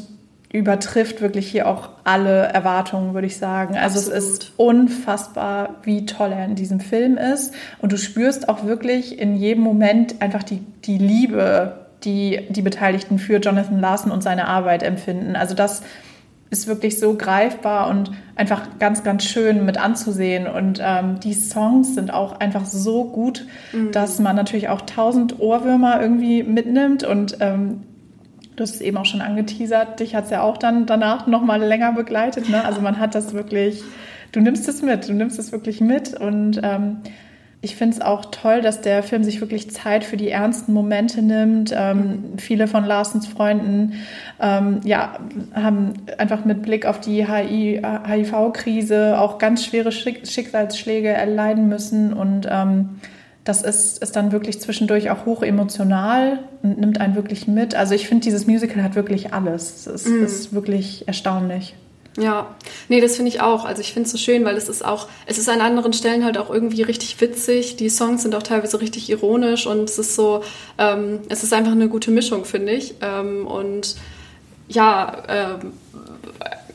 übertrifft 0.52 1.22
wirklich 1.22 1.50
hier 1.52 1.68
auch 1.68 1.90
alle 2.04 2.44
Erwartungen, 2.44 3.14
würde 3.14 3.28
ich 3.28 3.38
sagen. 3.38 3.76
Also 3.76 4.00
Absolut. 4.00 4.18
es 4.18 4.30
ist 4.30 4.54
unfassbar, 4.58 5.76
wie 5.84 6.06
toll 6.06 6.32
er 6.32 6.46
in 6.46 6.56
diesem 6.56 6.80
Film 6.80 7.18
ist. 7.18 7.54
Und 7.80 7.92
du 7.92 7.98
spürst 7.98 8.48
auch 8.48 8.64
wirklich 8.64 9.20
in 9.20 9.36
jedem 9.36 9.64
Moment 9.64 10.22
einfach 10.22 10.44
die, 10.44 10.62
die 10.86 10.98
Liebe, 10.98 11.86
die 12.04 12.48
die 12.50 12.62
Beteiligten 12.62 13.20
für 13.20 13.38
Jonathan 13.38 13.80
Larson 13.80 14.12
und 14.12 14.24
seine 14.24 14.48
Arbeit 14.48 14.84
empfinden. 14.84 15.36
Also 15.36 15.54
das 15.54 15.82
ist 16.50 16.68
wirklich 16.68 16.98
so 16.98 17.16
greifbar 17.16 17.90
und 17.90 18.12
einfach 18.36 18.80
ganz, 18.80 19.04
ganz 19.04 19.26
schön 19.26 19.66
mit 19.66 19.78
anzusehen. 19.78 20.48
Und 20.48 20.80
ähm, 20.82 21.20
die 21.20 21.34
Songs 21.34 21.94
sind 21.96 22.14
auch 22.14 22.40
einfach 22.40 22.66
so 22.66 23.04
gut, 23.04 23.46
mhm. 23.74 23.92
dass 23.92 24.20
man 24.20 24.38
natürlich 24.38 24.70
auch 24.70 24.82
tausend 24.82 25.40
Ohrwürmer 25.40 26.02
irgendwie 26.02 26.44
mitnimmt 26.44 27.04
und 27.04 27.38
ähm, 27.42 27.84
Du 28.58 28.64
hast 28.64 28.74
es 28.76 28.82
eben 28.82 28.98
auch 28.98 29.06
schon 29.06 29.22
angeteasert. 29.22 30.00
Dich 30.00 30.16
hat 30.16 30.26
es 30.26 30.32
ja 30.32 30.42
auch 30.42 30.58
dann 30.58 30.88
danach 30.88 31.28
noch 31.28 31.44
mal 31.44 31.62
länger 31.62 31.94
begleitet. 31.94 32.50
Ne? 32.50 32.66
Also 32.66 32.82
man 32.82 33.00
hat 33.00 33.14
das 33.14 33.34
wirklich, 33.34 33.84
du 34.32 34.40
nimmst 34.42 34.68
es 34.68 34.82
mit, 34.82 35.08
du 35.08 35.14
nimmst 35.14 35.38
es 35.38 35.52
wirklich 35.52 35.80
mit. 35.80 36.16
Und 36.16 36.60
ähm, 36.64 36.98
ich 37.62 37.76
finde 37.76 37.98
es 37.98 38.02
auch 38.02 38.26
toll, 38.26 38.62
dass 38.62 38.82
der 38.82 39.04
Film 39.04 39.24
sich 39.24 39.42
wirklich 39.42 39.70
Zeit 39.70 40.04
für 40.04 40.18
die 40.18 40.30
ernsten 40.30 40.74
Momente 40.74 41.22
nimmt. 41.22 41.72
Ähm. 41.76 42.34
Viele 42.38 42.68
von 42.68 42.84
Larsens 42.84 43.28
Freunden 43.28 43.94
ähm, 44.42 44.80
ja, 44.84 45.20
haben 45.54 45.94
einfach 46.18 46.44
mit 46.44 46.64
Blick 46.64 46.88
auf 46.88 47.00
die 47.00 47.28
HIV-Krise 47.28 49.20
auch 49.22 49.38
ganz 49.38 49.66
schwere 49.66 49.92
Schicksalsschläge 49.92 51.10
erleiden 51.10 51.68
müssen. 51.68 52.12
Und 52.12 52.48
ähm, 52.50 53.02
das 53.48 53.62
ist, 53.62 54.00
ist 54.00 54.16
dann 54.16 54.34
wirklich 54.34 54.60
zwischendurch 54.60 55.10
auch 55.10 55.26
hoch 55.26 55.42
emotional 55.42 56.40
und 56.64 56.80
nimmt 56.80 57.00
einen 57.00 57.16
wirklich 57.16 57.48
mit. 57.48 57.76
Also 57.76 57.96
ich 57.96 58.08
finde, 58.08 58.24
dieses 58.24 58.46
Musical 58.46 58.84
hat 58.84 58.96
wirklich 58.96 59.34
alles. 59.34 59.88
Es 59.88 60.06
mm. 60.06 60.24
ist 60.24 60.54
wirklich 60.54 61.08
erstaunlich. 61.08 61.74
Ja, 62.18 62.56
nee, 62.90 63.00
das 63.00 63.16
finde 63.16 63.30
ich 63.30 63.40
auch. 63.40 63.64
Also 63.64 63.82
ich 63.82 63.94
finde 63.94 64.08
es 64.08 64.12
so 64.12 64.18
schön, 64.18 64.44
weil 64.44 64.58
es 64.58 64.68
ist 64.68 64.84
auch, 64.84 65.08
es 65.28 65.38
ist 65.38 65.48
an 65.48 65.62
anderen 65.62 65.94
Stellen 65.94 66.26
halt 66.26 66.38
auch 66.38 66.50
irgendwie 66.50 66.82
richtig 66.82 67.22
witzig. 67.22 67.78
Die 67.78 67.90
Songs 67.90 68.24
sind 68.24 68.36
auch 68.36 68.44
teilweise 68.44 68.82
richtig 68.82 69.10
ironisch 69.10 69.66
und 69.66 69.90
es 69.90 69.98
ist 69.98 70.16
so, 70.16 70.44
ähm, 70.78 71.20
es 71.30 71.44
ist 71.44 71.54
einfach 71.54 71.72
eine 71.72 71.88
gute 71.88 72.12
Mischung, 72.12 72.44
finde 72.44 72.74
ich. 72.74 72.96
Ähm, 73.02 73.48
und 73.48 73.96
ja, 74.68 75.24
ähm, 75.30 75.74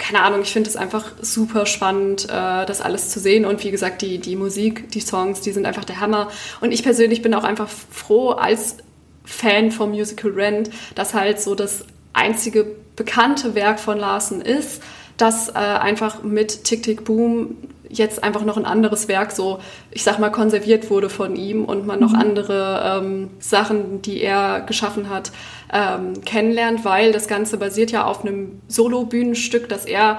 keine 0.03 0.23
Ahnung, 0.23 0.43
ich 0.43 0.53
finde 0.53 0.69
es 0.69 0.75
einfach 0.75 1.13
super 1.21 1.65
spannend, 1.65 2.25
äh, 2.25 2.67
das 2.67 2.81
alles 2.81 3.09
zu 3.11 3.21
sehen. 3.21 3.45
Und 3.45 3.63
wie 3.63 3.71
gesagt, 3.71 4.03
die, 4.03 4.19
die 4.19 4.35
Musik, 4.35 4.91
die 4.91 5.01
Songs, 5.01 5.43
die 5.43 5.53
sind 5.53 5.65
einfach 5.65 5.85
der 5.85 6.01
Hammer. 6.01 6.29
Und 6.61 6.73
ich 6.73 6.83
persönlich 6.83 7.23
bin 7.23 7.33
auch 7.35 7.45
einfach 7.45 7.69
froh 7.69 8.31
als 8.31 8.79
Fan 9.25 9.71
vom 9.71 9.91
Musical 9.91 10.33
Rent, 10.33 10.71
dass 10.97 11.15
halt 11.15 11.41
so 11.41 11.55
das 11.55 11.85
einzige 12.13 12.67
bekannte 12.97 13.55
Werk 13.55 13.79
von 13.79 13.97
Larsen 13.97 14.41
ist, 14.43 14.83
das 15.19 15.51
äh, 15.51 15.53
einfach 15.53 16.25
mit 16.25 16.65
Tick 16.65 16.83
Tick 16.83 17.05
Boom 17.05 17.57
jetzt 17.93 18.25
einfach 18.25 18.45
noch 18.45 18.57
ein 18.57 18.65
anderes 18.65 19.07
Werk 19.09 19.33
so, 19.33 19.61
ich 19.91 20.03
sag 20.03 20.19
mal, 20.19 20.31
konserviert 20.31 20.91
wurde 20.91 21.09
von 21.09 21.37
ihm 21.37 21.65
und 21.65 21.87
man 21.87 22.01
noch 22.01 22.13
mhm. 22.13 22.21
andere 22.21 23.01
ähm, 23.01 23.31
Sachen, 23.39 24.03
die 24.03 24.21
er 24.23 24.61
geschaffen 24.63 25.11
hat, 25.11 25.31
ähm, 25.73 26.25
kennenlernt, 26.25 26.85
weil 26.85 27.13
das 27.13 27.29
Ganze 27.29 27.59
basiert 27.59 27.93
ja 27.93 28.05
auf 28.05 28.25
einem 28.25 28.61
Solo-Bühnenstück, 28.69 29.69
das 29.69 29.85
er 29.85 30.19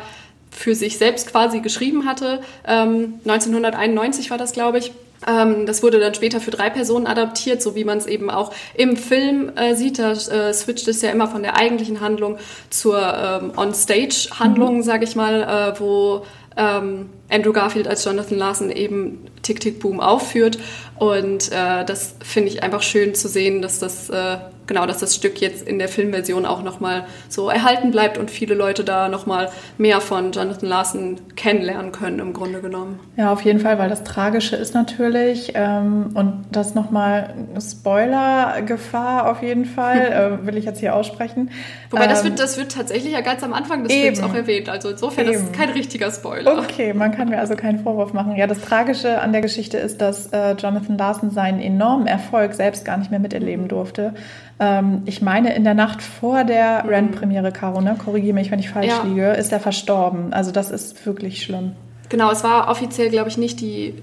für 0.52 0.76
sich 0.76 0.98
selbst 0.98 1.32
quasi 1.32 1.60
geschrieben 1.60 2.06
hatte. 2.06 2.42
Ähm, 2.66 3.16
1991 3.26 4.30
war 4.30 4.38
das, 4.38 4.54
glaube 4.54 4.78
ich. 4.78 4.92
Ähm, 5.28 5.66
das 5.66 5.84
wurde 5.84 6.00
dann 6.00 6.14
später 6.14 6.40
für 6.40 6.52
drei 6.52 6.70
Personen 6.70 7.08
adaptiert, 7.08 7.62
so 7.62 7.76
wie 7.76 7.84
man 7.84 7.98
es 7.98 8.08
eben 8.08 8.30
auch 8.30 8.52
im 8.74 8.98
Film 8.98 9.52
äh, 9.56 9.76
sieht. 9.76 10.00
Da 10.00 10.12
äh, 10.12 10.54
switcht 10.54 10.88
es 10.88 11.02
ja 11.02 11.12
immer 11.12 11.28
von 11.28 11.44
der 11.44 11.58
eigentlichen 11.58 12.02
Handlung 12.02 12.38
zur 12.70 13.00
ähm, 13.00 13.54
On-Stage-Handlung, 13.56 14.78
mhm. 14.78 14.84
sage 14.84 15.06
ich 15.06 15.16
mal, 15.16 15.74
äh, 15.76 15.80
wo 15.80 16.26
ähm, 16.58 17.10
Andrew 17.30 17.54
Garfield 17.54 17.88
als 17.88 18.06
Jonathan 18.06 18.38
Larson 18.38 18.72
eben 18.72 19.26
Tick 19.42 19.60
Tick 19.60 19.80
Boom 19.80 20.00
aufführt. 20.00 20.58
Und 20.98 21.52
äh, 21.52 21.86
das 21.86 22.16
finde 22.24 22.50
ich 22.50 22.64
einfach 22.64 22.82
schön 22.82 23.16
zu 23.16 23.28
sehen, 23.28 23.62
dass 23.62 23.80
das 23.80 24.10
äh, 24.10 24.38
genau, 24.68 24.86
dass 24.86 25.00
das 25.00 25.16
Stück 25.16 25.42
jetzt 25.42 25.68
in 25.68 25.80
der 25.80 25.88
Filmversion 25.88 26.46
auch 26.46 26.64
nochmal 26.64 27.06
so 27.30 27.50
erhalten 27.50 27.92
bleibt 27.92 28.18
und 28.18 28.32
viele 28.32 28.56
Leute 28.56 28.84
da 28.84 29.10
nochmal 29.10 29.50
mehr 29.78 30.02
von 30.02 30.32
Jonathan 30.32 30.70
Larson 30.70 31.22
kennenlernen 31.36 31.92
können, 31.92 32.20
im 32.20 32.34
Grunde 32.34 32.62
genommen. 32.62 33.00
Ja, 33.18 33.32
auf 33.32 33.42
jeden 33.42 33.60
Fall, 33.60 33.78
weil 33.80 33.90
das 33.90 34.04
Tragische 34.04 34.56
ist 34.56 34.74
natürlich, 34.74 35.52
ähm, 35.56 36.12
und 36.14 36.46
das 36.52 36.76
nochmal 36.76 37.34
Spoiler-Gefahr 37.60 39.30
auf 39.30 39.42
jeden 39.42 39.66
Fall, 39.66 40.40
äh, 40.44 40.46
will 40.46 40.58
ich 40.58 40.66
jetzt 40.66 40.80
hier 40.80 40.96
aussprechen. 40.96 41.52
Wobei 41.90 42.04
ähm, 42.04 42.10
das, 42.10 42.24
wird, 42.24 42.40
das 42.40 42.58
wird 42.58 42.72
tatsächlich 42.72 43.14
ja 43.14 43.22
ganz 43.22 43.44
am 43.44 43.54
Anfang 43.54 43.84
des 43.84 43.94
eben. 43.94 44.16
Films 44.16 44.32
auch 44.32 44.36
erwähnt, 44.36 44.70
also 44.70 44.90
insofern 44.90 45.26
eben. 45.26 45.34
das 45.34 45.44
ist 45.44 45.54
kein 45.54 45.70
richtiger 45.70 46.12
Spoiler. 46.12 46.58
Okay, 46.60 46.94
man 46.94 47.12
kann 47.12 47.30
mir 47.30 47.40
also 47.40 47.56
keinen 47.56 47.80
Vorwurf 47.80 48.14
machen. 48.14 48.36
Ja, 48.36 48.48
das 48.48 48.62
Tragische 48.62 49.22
an 49.22 49.32
der 49.32 49.42
Geschichte 49.42 49.78
ist, 49.78 50.02
dass 50.02 50.28
äh, 50.28 50.54
Jonathan 50.54 50.98
Larson 50.98 51.32
seinen 51.32 51.60
enormen 51.60 52.08
Erfolg 52.08 52.54
selbst 52.54 52.86
gar 52.86 52.98
nicht 52.98 53.12
mehr 53.12 53.20
miterleben 53.20 53.68
durfte. 53.68 54.14
Ähm, 54.60 55.02
ich 55.06 55.22
meine, 55.22 55.56
in 55.56 55.64
der 55.64 55.74
Nacht 55.74 56.02
vor 56.02 56.44
der 56.44 56.84
mhm. 56.84 56.90
Rent-Premiere, 56.90 57.52
Caro, 57.52 57.82
ne? 57.82 57.96
korrigiere 58.04 58.34
mich, 58.34 58.52
wenn 58.52 58.60
ich 58.60 58.70
falsch 58.70 58.88
ja. 58.88 59.04
liege, 59.04 59.32
ist 59.32 59.52
er 59.52 59.60
verstorben. 59.60 60.34
Also 60.34 60.52
das 60.52 60.72
ist 60.72 61.06
wirklich 61.06 61.42
schlimm. 61.44 61.74
Genau, 62.10 62.32
es 62.32 62.44
war 62.44 62.70
offiziell, 62.70 63.10
glaube 63.10 63.30
ich, 63.30 63.38
nicht 63.38 63.60
die 63.62 63.96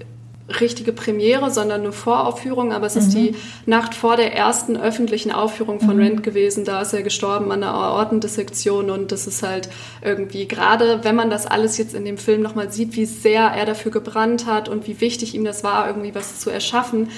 richtige 0.59 0.91
Premiere, 0.91 1.51
sondern 1.51 1.81
eine 1.81 1.91
Voraufführung, 1.91 2.73
aber 2.73 2.87
es 2.87 2.95
mhm. 2.95 3.01
ist 3.01 3.13
die 3.13 3.35
Nacht 3.65 3.95
vor 3.95 4.17
der 4.17 4.35
ersten 4.35 4.75
öffentlichen 4.75 5.31
Aufführung 5.31 5.79
von 5.79 5.95
mhm. 5.95 6.01
Rent 6.01 6.23
gewesen. 6.23 6.65
Da 6.65 6.81
ist 6.81 6.93
er 6.93 7.03
gestorben 7.03 7.51
an 7.51 7.63
einer 7.63 7.73
Aortendissektion 7.73 8.89
und 8.89 9.11
das 9.11 9.27
ist 9.27 9.43
halt 9.43 9.69
irgendwie, 10.01 10.47
gerade 10.47 11.03
wenn 11.03 11.15
man 11.15 11.29
das 11.29 11.45
alles 11.45 11.77
jetzt 11.77 11.93
in 11.93 12.03
dem 12.03 12.17
Film 12.17 12.41
nochmal 12.41 12.71
sieht, 12.71 12.95
wie 12.95 13.05
sehr 13.05 13.43
er 13.43 13.65
dafür 13.65 13.91
gebrannt 13.91 14.45
hat 14.45 14.67
und 14.67 14.87
wie 14.87 14.99
wichtig 14.99 15.35
ihm 15.35 15.45
das 15.45 15.63
war, 15.63 15.87
irgendwie 15.87 16.13
was 16.13 16.39
zu 16.39 16.49
erschaffen 16.49 17.09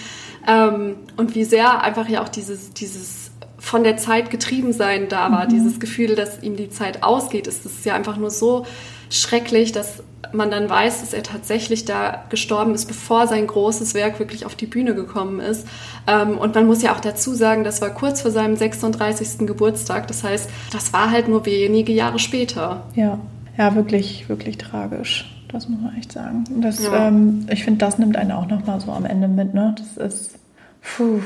ähm, 0.47 0.95
und 1.17 1.35
wie 1.35 1.45
sehr 1.45 1.81
einfach 1.81 2.07
ja 2.09 2.21
auch 2.21 2.29
dieses, 2.29 2.73
dieses 2.73 3.31
von 3.63 3.85
der 3.85 3.95
Zeit 3.95 4.29
getrieben 4.29 4.73
sein 4.73 5.07
da 5.07 5.31
war. 5.31 5.45
Mhm. 5.45 5.49
Dieses 5.49 5.79
Gefühl, 5.79 6.15
dass 6.15 6.43
ihm 6.43 6.57
die 6.57 6.69
Zeit 6.69 7.01
ausgeht, 7.01 7.47
ist 7.47 7.65
es 7.65 7.85
ja 7.85 7.95
einfach 7.95 8.17
nur 8.17 8.29
so 8.29 8.65
schrecklich, 9.09 9.71
dass 9.71 10.03
man 10.33 10.49
dann 10.49 10.69
weiß, 10.69 11.01
dass 11.01 11.13
er 11.13 11.23
tatsächlich 11.23 11.85
da 11.85 12.23
gestorben 12.29 12.73
ist, 12.73 12.85
bevor 12.85 13.27
sein 13.27 13.45
großes 13.45 13.93
Werk 13.93 14.19
wirklich 14.19 14.45
auf 14.45 14.55
die 14.55 14.65
Bühne 14.65 14.95
gekommen 14.95 15.39
ist. 15.39 15.67
Ähm, 16.07 16.37
und 16.37 16.55
man 16.55 16.65
muss 16.65 16.81
ja 16.81 16.93
auch 16.93 16.99
dazu 16.99 17.33
sagen, 17.33 17.63
das 17.63 17.81
war 17.81 17.91
kurz 17.91 18.21
vor 18.21 18.31
seinem 18.31 18.55
36. 18.55 19.45
Geburtstag. 19.45 20.07
Das 20.07 20.23
heißt, 20.23 20.49
das 20.71 20.93
war 20.93 21.11
halt 21.11 21.27
nur 21.27 21.45
wenige 21.45 21.93
Jahre 21.93 22.19
später. 22.19 22.83
Ja, 22.95 23.19
ja, 23.57 23.75
wirklich, 23.75 24.27
wirklich 24.29 24.57
tragisch. 24.57 25.29
Das 25.49 25.69
muss 25.69 25.79
man 25.79 25.95
echt 25.97 26.11
sagen. 26.11 26.45
Das, 26.61 26.83
ja. 26.83 27.07
ähm, 27.07 27.45
ich 27.51 27.63
finde, 27.63 27.79
das 27.79 27.99
nimmt 27.99 28.17
einen 28.17 28.31
auch 28.31 28.47
nochmal 28.47 28.81
so 28.81 28.91
am 28.91 29.05
Ende 29.05 29.27
mit. 29.27 29.53
Ne? 29.53 29.75
Das 29.77 30.11
ist, 30.11 30.39
puh, 30.81 31.19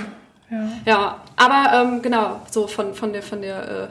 ja, 0.52 0.68
ja 0.86 1.16
aber 1.38 1.94
ähm, 1.94 2.02
genau, 2.02 2.42
so 2.52 2.68
von, 2.68 2.94
von 2.94 3.14
der, 3.14 3.24
von 3.24 3.42
der 3.42 3.70
äh, 3.70 3.88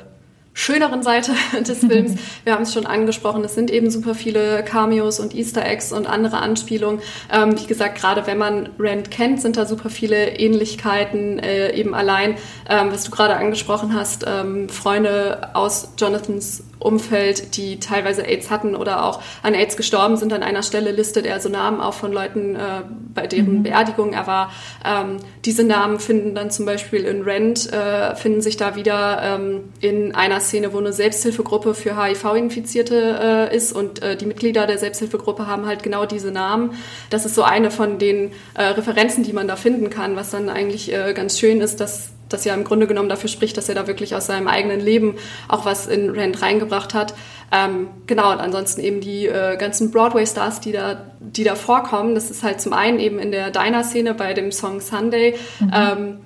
schöneren 0.57 1.03
Seite 1.03 1.33
des 1.69 1.81
Films. 1.81 2.15
Wir 2.45 2.55
haben 2.55 2.63
es 2.63 2.73
schon 2.73 2.87
angesprochen, 2.87 3.45
es 3.45 3.55
sind 3.55 3.71
eben 3.71 3.91
super 3.91 4.15
viele 4.15 4.65
Cameos 4.65 5.21
und 5.21 5.35
Easter 5.35 5.65
Eggs 5.65 5.93
und 5.93 6.07
andere 6.07 6.39
Anspielungen. 6.39 7.01
Ähm, 7.31 7.61
wie 7.61 7.67
gesagt, 7.67 7.99
gerade 7.99 8.27
wenn 8.27 8.39
man 8.39 8.71
Rand 8.79 9.11
kennt, 9.11 9.41
sind 9.43 9.59
da 9.59 9.67
super 9.67 9.91
viele 9.91 10.39
Ähnlichkeiten 10.39 11.39
äh, 11.39 11.73
eben 11.75 11.95
allein, 11.95 12.37
ähm, 12.69 12.91
was 12.91 13.05
du 13.05 13.11
gerade 13.11 13.37
angesprochen 13.37 13.95
hast, 13.95 14.25
ähm, 14.27 14.71
Freunde 14.71 15.51
aus 15.55 15.91
Jonathans 15.99 16.65
Umfeld, 16.87 17.57
die 17.57 17.81
teilweise 17.81 18.27
AIDS 18.27 18.51
hatten 18.51 18.77
oder 18.77 19.05
auch 19.05 19.21
an 19.43 19.55
AIDS 19.55 19.77
gestorben 19.77 20.17
sind. 20.17 20.33
An 20.33 20.43
einer 20.43 20.63
Stelle 20.63 20.93
listet 20.93 21.27
er 21.27 21.41
so 21.41 21.49
Namen 21.49 21.81
auf 21.81 21.97
von 21.97 22.13
Leuten, 22.13 22.55
äh, 22.55 22.83
bei 23.15 23.27
deren 23.27 23.59
mhm. 23.59 23.63
Beerdigung 23.65 24.13
er 24.13 24.27
war. 24.27 24.53
Ähm, 24.85 25.19
diese 25.45 25.65
Namen 25.65 25.99
finden 25.99 26.35
dann 26.35 26.51
zum 26.51 26.67
Beispiel 26.67 27.05
in 27.05 27.23
Rent, 27.23 27.73
äh, 27.73 28.15
finden 28.15 28.41
sich 28.41 28.57
da 28.57 28.77
wieder 28.77 29.21
ähm, 29.23 29.73
in 29.81 30.15
einer 30.15 30.41
Szene, 30.41 30.73
wo 30.73 30.79
eine 30.79 30.93
Selbsthilfegruppe 30.93 31.75
für 31.75 32.03
HIV-Infizierte 32.03 33.49
äh, 33.51 33.57
ist 33.57 33.73
und 33.73 34.03
äh, 34.03 34.17
die 34.17 34.27
Mitglieder 34.27 34.67
der 34.67 34.79
Selbsthilfegruppe 34.79 35.47
haben 35.47 35.67
halt 35.67 35.83
genau 35.83 36.07
diese 36.07 36.31
Namen. 36.31 36.75
Das 37.11 37.27
ist 37.27 37.35
so 37.35 37.43
eine 37.43 37.71
von 37.71 37.99
den 37.99 38.33
äh, 38.55 38.63
Referenzen, 38.63 39.25
die 39.25 39.33
man 39.33 39.49
da 39.49 39.57
finden 39.57 39.91
kann, 39.91 40.17
was 40.17 40.31
dann 40.31 40.49
eigentlich 40.49 40.93
äh, 40.93 41.13
ganz 41.15 41.39
schön 41.39 41.61
ist, 41.61 41.81
dass 41.81 42.16
das 42.29 42.45
ja 42.45 42.55
im 42.55 42.65
Grunde 42.65 42.87
genommen 42.87 43.09
dafür 43.09 43.29
spricht, 43.29 43.57
dass 43.57 43.69
er 43.69 43.75
da 43.75 43.87
wirklich 43.87 44.15
aus 44.15 44.27
seinem 44.27 44.49
eigenen 44.49 44.81
Leben 44.81 45.17
auch 45.49 45.65
was 45.65 45.87
in 45.87 46.11
Rand 46.11 46.43
reingebracht 46.43 46.95
hat. 46.95 47.15
Ähm, 47.53 47.89
genau, 48.07 48.33
und 48.33 48.41
ansonsten 48.41 48.81
eben 48.81 49.01
die 49.01 49.27
äh, 49.27 49.57
ganzen 49.57 49.91
Broadway-Stars, 49.91 50.61
die 50.61 50.73
da, 50.73 51.07
die 51.21 51.45
da 51.45 51.55
vorkommen. 51.55 52.15
Das 52.15 52.31
ist 52.31 52.43
halt 52.43 52.61
zum 52.61 52.73
einen 52.73 52.99
eben 52.99 53.19
in 53.19 53.31
der 53.31 53.51
Diner-Szene 53.51 54.15
bei 54.15 54.35
dem 54.35 54.51
Song 54.51 54.81
Sunday, 54.81 55.37
mhm. 55.61 55.73
ähm, 55.73 56.19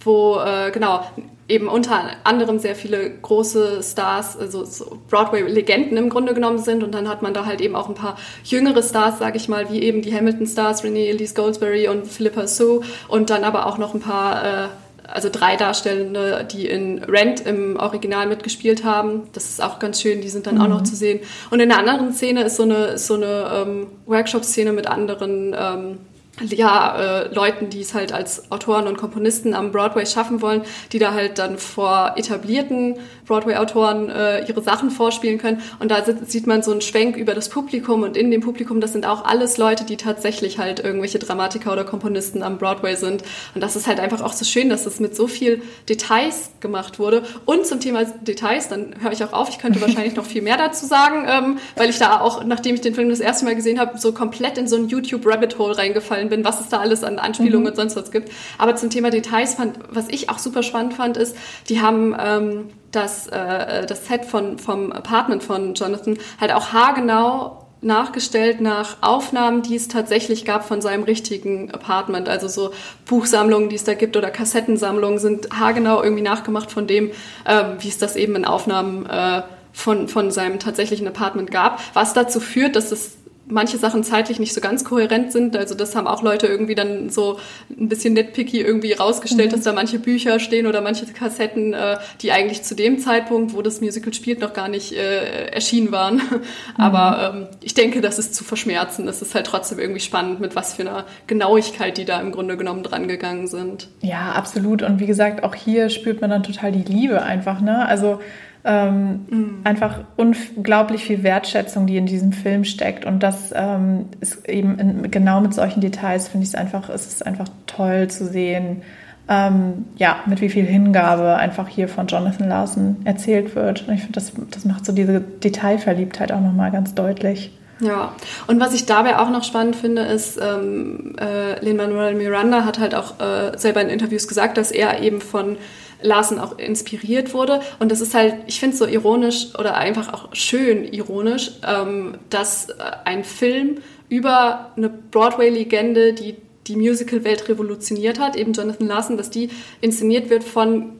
wo, 0.00 0.40
äh, 0.40 0.70
genau, 0.70 1.04
eben 1.48 1.68
unter 1.68 2.00
anderem 2.24 2.58
sehr 2.58 2.74
viele 2.74 3.10
große 3.10 3.82
Stars, 3.82 4.38
also 4.38 4.64
so 4.64 4.98
Broadway-Legenden 5.10 5.98
im 5.98 6.08
Grunde 6.08 6.32
genommen 6.32 6.58
sind. 6.58 6.82
Und 6.82 6.92
dann 6.92 7.08
hat 7.08 7.20
man 7.20 7.34
da 7.34 7.44
halt 7.44 7.60
eben 7.60 7.76
auch 7.76 7.88
ein 7.88 7.94
paar 7.94 8.16
jüngere 8.42 8.82
Stars, 8.82 9.18
sage 9.18 9.36
ich 9.36 9.48
mal, 9.48 9.70
wie 9.70 9.82
eben 9.82 10.00
die 10.00 10.14
Hamilton-Stars, 10.14 10.82
Renee 10.82 11.10
Elise 11.10 11.34
Goldsberry 11.34 11.88
und 11.88 12.06
Philippa 12.06 12.46
Sue. 12.46 12.80
Und 13.08 13.28
dann 13.28 13.44
aber 13.44 13.66
auch 13.66 13.76
noch 13.76 13.92
ein 13.92 14.00
paar 14.00 14.64
äh, 14.64 14.68
also 15.12 15.28
drei 15.30 15.56
Darstellende, 15.56 16.46
die 16.50 16.66
in 16.66 17.04
Rent 17.04 17.40
im 17.40 17.76
Original 17.76 18.26
mitgespielt 18.26 18.84
haben. 18.84 19.28
Das 19.32 19.44
ist 19.48 19.62
auch 19.62 19.78
ganz 19.78 20.00
schön, 20.00 20.20
die 20.20 20.28
sind 20.28 20.46
dann 20.46 20.56
mhm. 20.56 20.60
auch 20.62 20.68
noch 20.68 20.80
mhm. 20.80 20.86
zu 20.86 20.96
sehen. 20.96 21.20
Und 21.50 21.60
in 21.60 21.68
der 21.68 21.78
anderen 21.78 22.12
Szene 22.12 22.42
ist 22.44 22.56
so 22.56 22.62
eine, 22.62 22.98
so 22.98 23.14
eine 23.14 23.50
ähm, 23.54 23.86
Workshop-Szene 24.06 24.72
mit 24.72 24.86
anderen 24.86 25.54
ähm, 25.58 25.98
ja, 26.40 27.22
äh, 27.22 27.34
Leuten, 27.34 27.68
die 27.68 27.82
es 27.82 27.92
halt 27.92 28.12
als 28.12 28.50
Autoren 28.50 28.86
und 28.86 28.96
Komponisten 28.96 29.54
am 29.54 29.70
Broadway 29.70 30.06
schaffen 30.06 30.40
wollen, 30.40 30.62
die 30.90 30.98
da 30.98 31.12
halt 31.12 31.38
dann 31.38 31.58
vor 31.58 32.14
etablierten 32.16 32.96
Broadway-Autoren 33.26 34.08
äh, 34.08 34.46
ihre 34.46 34.62
Sachen 34.62 34.90
vorspielen 34.90 35.38
können. 35.38 35.62
Und 35.78 35.90
da 35.90 36.02
sieht 36.26 36.46
man 36.46 36.62
so 36.62 36.72
einen 36.72 36.80
Schwenk 36.80 37.16
über 37.16 37.34
das 37.34 37.50
Publikum 37.50 38.02
und 38.02 38.16
in 38.16 38.30
dem 38.30 38.40
Publikum, 38.40 38.80
das 38.80 38.92
sind 38.92 39.06
auch 39.06 39.24
alles 39.24 39.58
Leute, 39.58 39.84
die 39.84 39.96
tatsächlich 39.96 40.58
halt 40.58 40.80
irgendwelche 40.80 41.18
Dramatiker 41.18 41.72
oder 41.72 41.84
Komponisten 41.84 42.42
am 42.42 42.58
Broadway 42.58 42.96
sind. 42.96 43.22
Und 43.54 43.62
das 43.62 43.76
ist 43.76 43.86
halt 43.86 44.00
einfach 44.00 44.22
auch 44.22 44.32
so 44.32 44.44
schön, 44.46 44.70
dass 44.70 44.86
es 44.86 45.00
mit 45.00 45.14
so 45.14 45.26
viel 45.26 45.62
Details 45.88 46.50
gemacht 46.60 46.98
wurde. 46.98 47.24
Und 47.44 47.66
zum 47.66 47.78
Thema 47.78 48.04
Details, 48.04 48.68
dann 48.68 48.94
höre 49.00 49.12
ich 49.12 49.22
auch 49.22 49.34
auf, 49.34 49.50
ich 49.50 49.58
könnte 49.58 49.80
wahrscheinlich 49.82 50.16
noch 50.16 50.26
viel 50.26 50.42
mehr 50.42 50.56
dazu 50.56 50.86
sagen, 50.86 51.26
ähm, 51.28 51.58
weil 51.76 51.90
ich 51.90 51.98
da 51.98 52.20
auch, 52.20 52.42
nachdem 52.44 52.74
ich 52.74 52.80
den 52.80 52.94
Film 52.94 53.10
das 53.10 53.20
erste 53.20 53.44
Mal 53.44 53.54
gesehen 53.54 53.78
habe, 53.78 53.98
so 53.98 54.12
komplett 54.12 54.56
in 54.56 54.66
so 54.66 54.76
ein 54.76 54.88
YouTube-Rabbit-Hole 54.88 55.76
reingefallen 55.76 56.21
bin, 56.28 56.44
was 56.44 56.60
es 56.60 56.68
da 56.68 56.78
alles 56.78 57.04
an 57.04 57.18
Anspielungen 57.18 57.62
mhm. 57.62 57.70
und 57.70 57.76
sonst 57.76 57.96
was 57.96 58.10
gibt. 58.10 58.30
Aber 58.58 58.76
zum 58.76 58.90
Thema 58.90 59.10
Details 59.10 59.54
fand, 59.54 59.78
was 59.90 60.08
ich 60.08 60.30
auch 60.30 60.38
super 60.38 60.62
spannend 60.62 60.94
fand, 60.94 61.16
ist, 61.16 61.36
die 61.68 61.80
haben 61.80 62.14
ähm, 62.18 62.70
das, 62.90 63.26
äh, 63.28 63.86
das 63.86 64.06
Set 64.06 64.24
von, 64.24 64.58
vom 64.58 64.92
Apartment 64.92 65.42
von 65.42 65.74
Jonathan 65.74 66.18
halt 66.40 66.52
auch 66.52 66.72
haargenau 66.72 67.58
nachgestellt 67.82 68.60
nach 68.60 68.98
Aufnahmen, 69.00 69.62
die 69.62 69.74
es 69.74 69.88
tatsächlich 69.88 70.44
gab 70.44 70.64
von 70.66 70.80
seinem 70.80 71.02
richtigen 71.02 71.72
Apartment. 71.72 72.28
Also 72.28 72.46
so 72.46 72.72
Buchsammlungen, 73.06 73.68
die 73.68 73.76
es 73.76 73.84
da 73.84 73.94
gibt 73.94 74.16
oder 74.16 74.30
Kassettensammlungen 74.30 75.18
sind 75.18 75.48
haargenau 75.58 76.02
irgendwie 76.02 76.22
nachgemacht 76.22 76.70
von 76.70 76.86
dem, 76.86 77.10
äh, 77.44 77.64
wie 77.80 77.88
es 77.88 77.98
das 77.98 78.14
eben 78.16 78.36
in 78.36 78.44
Aufnahmen 78.44 79.06
äh, 79.06 79.42
von, 79.72 80.06
von 80.06 80.30
seinem 80.30 80.60
tatsächlichen 80.60 81.08
Apartment 81.08 81.50
gab. 81.50 81.80
Was 81.94 82.14
dazu 82.14 82.38
führt, 82.38 82.76
dass 82.76 82.92
es 82.92 83.16
manche 83.46 83.78
Sachen 83.78 84.04
zeitlich 84.04 84.38
nicht 84.38 84.54
so 84.54 84.60
ganz 84.60 84.84
kohärent 84.84 85.32
sind. 85.32 85.56
Also 85.56 85.74
das 85.74 85.94
haben 85.94 86.06
auch 86.06 86.22
Leute 86.22 86.46
irgendwie 86.46 86.74
dann 86.74 87.10
so 87.10 87.38
ein 87.70 87.88
bisschen 87.88 88.14
nitpicky 88.14 88.60
irgendwie 88.60 88.92
rausgestellt, 88.92 89.50
mhm. 89.50 89.56
dass 89.56 89.64
da 89.64 89.72
manche 89.72 89.98
Bücher 89.98 90.38
stehen 90.38 90.66
oder 90.66 90.80
manche 90.80 91.06
Kassetten, 91.06 91.74
äh, 91.74 91.98
die 92.20 92.32
eigentlich 92.32 92.62
zu 92.62 92.74
dem 92.74 92.98
Zeitpunkt, 92.98 93.54
wo 93.54 93.62
das 93.62 93.80
Musical 93.80 94.14
spielt, 94.14 94.40
noch 94.40 94.52
gar 94.52 94.68
nicht 94.68 94.92
äh, 94.92 95.46
erschienen 95.48 95.92
waren. 95.92 96.20
Mhm. 96.76 96.84
Aber 96.84 97.34
ähm, 97.34 97.46
ich 97.60 97.74
denke, 97.74 98.00
das 98.00 98.18
ist 98.18 98.34
zu 98.34 98.44
verschmerzen. 98.44 99.06
Es 99.08 99.20
ist 99.20 99.34
halt 99.34 99.46
trotzdem 99.46 99.78
irgendwie 99.78 100.00
spannend, 100.00 100.40
mit 100.40 100.54
was 100.56 100.74
für 100.74 100.82
einer 100.82 101.04
Genauigkeit 101.26 101.92
die 101.96 102.04
da 102.04 102.20
im 102.20 102.32
Grunde 102.32 102.56
genommen 102.56 102.82
dran 102.82 103.08
gegangen 103.08 103.46
sind. 103.46 103.88
Ja, 104.00 104.32
absolut. 104.32 104.82
Und 104.82 105.00
wie 105.00 105.06
gesagt, 105.06 105.44
auch 105.44 105.54
hier 105.54 105.88
spürt 105.90 106.20
man 106.20 106.30
dann 106.30 106.42
total 106.42 106.72
die 106.72 106.82
Liebe 106.82 107.22
einfach. 107.22 107.60
Ne? 107.60 107.86
Also 107.86 108.20
ähm, 108.64 109.26
mhm. 109.28 109.60
Einfach 109.64 110.00
unglaublich 110.16 111.04
viel 111.04 111.22
Wertschätzung, 111.22 111.86
die 111.86 111.96
in 111.96 112.06
diesem 112.06 112.32
Film 112.32 112.64
steckt. 112.64 113.04
Und 113.04 113.22
das 113.22 113.52
ähm, 113.54 114.06
ist 114.20 114.48
eben 114.48 114.78
in, 114.78 115.10
genau 115.10 115.40
mit 115.40 115.52
solchen 115.52 115.80
Details, 115.80 116.28
finde 116.28 116.44
ich 116.44 116.50
es 116.50 116.54
einfach, 116.54 116.88
es 116.88 117.06
ist 117.06 117.26
einfach 117.26 117.48
toll 117.66 118.08
zu 118.08 118.26
sehen, 118.26 118.82
ähm, 119.28 119.86
ja, 119.96 120.20
mit 120.26 120.40
wie 120.40 120.48
viel 120.48 120.64
Hingabe 120.64 121.36
einfach 121.36 121.68
hier 121.68 121.88
von 121.88 122.06
Jonathan 122.06 122.48
Larson 122.48 122.96
erzählt 123.04 123.56
wird. 123.56 123.88
Und 123.88 123.94
ich 123.94 124.00
finde, 124.00 124.14
das, 124.14 124.32
das 124.50 124.64
macht 124.64 124.86
so 124.86 124.92
diese 124.92 125.20
Detailverliebtheit 125.20 126.30
auch 126.30 126.40
nochmal 126.40 126.70
ganz 126.70 126.94
deutlich. 126.94 127.50
Ja, 127.80 128.14
und 128.46 128.60
was 128.60 128.74
ich 128.74 128.86
dabei 128.86 129.18
auch 129.18 129.30
noch 129.30 129.42
spannend 129.42 129.74
finde, 129.74 130.02
ist, 130.02 130.38
ähm, 130.40 131.16
äh, 131.20 131.58
Lin-Manuel 131.64 132.14
Miranda 132.14 132.64
hat 132.64 132.78
halt 132.78 132.94
auch 132.94 133.18
äh, 133.18 133.58
selber 133.58 133.80
in 133.80 133.88
Interviews 133.88 134.28
gesagt, 134.28 134.56
dass 134.56 134.70
er 134.70 135.00
eben 135.00 135.20
von 135.20 135.56
Larsen 136.02 136.38
auch 136.38 136.58
inspiriert 136.58 137.34
wurde. 137.34 137.60
Und 137.78 137.90
das 137.90 138.00
ist 138.00 138.14
halt, 138.14 138.34
ich 138.46 138.60
finde 138.60 138.74
es 138.74 138.78
so 138.78 138.86
ironisch 138.86 139.54
oder 139.58 139.76
einfach 139.76 140.12
auch 140.12 140.34
schön 140.34 140.84
ironisch, 140.84 141.52
ähm, 141.66 142.18
dass 142.30 142.68
äh, 142.68 142.74
ein 143.04 143.24
Film 143.24 143.78
über 144.08 144.72
eine 144.76 144.90
Broadway-Legende, 144.90 146.12
die 146.12 146.36
die 146.66 146.76
Musical-Welt 146.76 147.48
revolutioniert 147.48 148.20
hat, 148.20 148.36
eben 148.36 148.52
Jonathan 148.52 148.86
Larson, 148.86 149.16
dass 149.16 149.30
die 149.30 149.50
inszeniert 149.80 150.30
wird 150.30 150.44
von 150.44 150.92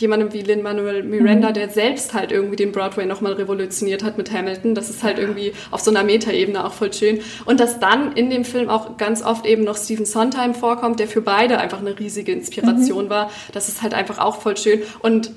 jemandem 0.00 0.32
wie 0.32 0.42
Lin-Manuel 0.42 1.02
Miranda, 1.02 1.50
mhm. 1.50 1.54
der 1.54 1.68
selbst 1.68 2.14
halt 2.14 2.32
irgendwie 2.32 2.56
den 2.56 2.72
Broadway 2.72 3.06
nochmal 3.06 3.34
revolutioniert 3.34 4.02
hat 4.02 4.18
mit 4.18 4.32
Hamilton. 4.32 4.74
Das 4.74 4.90
ist 4.90 5.02
halt 5.02 5.18
irgendwie 5.18 5.52
auf 5.70 5.80
so 5.80 5.90
einer 5.90 6.04
Metaebene 6.04 6.64
auch 6.64 6.72
voll 6.72 6.92
schön. 6.92 7.20
Und 7.44 7.60
dass 7.60 7.80
dann 7.80 8.12
in 8.12 8.30
dem 8.30 8.44
Film 8.44 8.68
auch 8.68 8.96
ganz 8.96 9.22
oft 9.22 9.46
eben 9.46 9.64
noch 9.64 9.76
Stephen 9.76 10.06
Sondheim 10.06 10.54
vorkommt, 10.54 11.00
der 11.00 11.08
für 11.08 11.20
beide 11.20 11.58
einfach 11.58 11.80
eine 11.80 11.98
riesige 11.98 12.32
Inspiration 12.32 13.06
mhm. 13.06 13.10
war. 13.10 13.30
Das 13.52 13.68
ist 13.68 13.82
halt 13.82 13.94
einfach 13.94 14.18
auch 14.18 14.40
voll 14.40 14.56
schön. 14.56 14.82
Und 15.00 15.32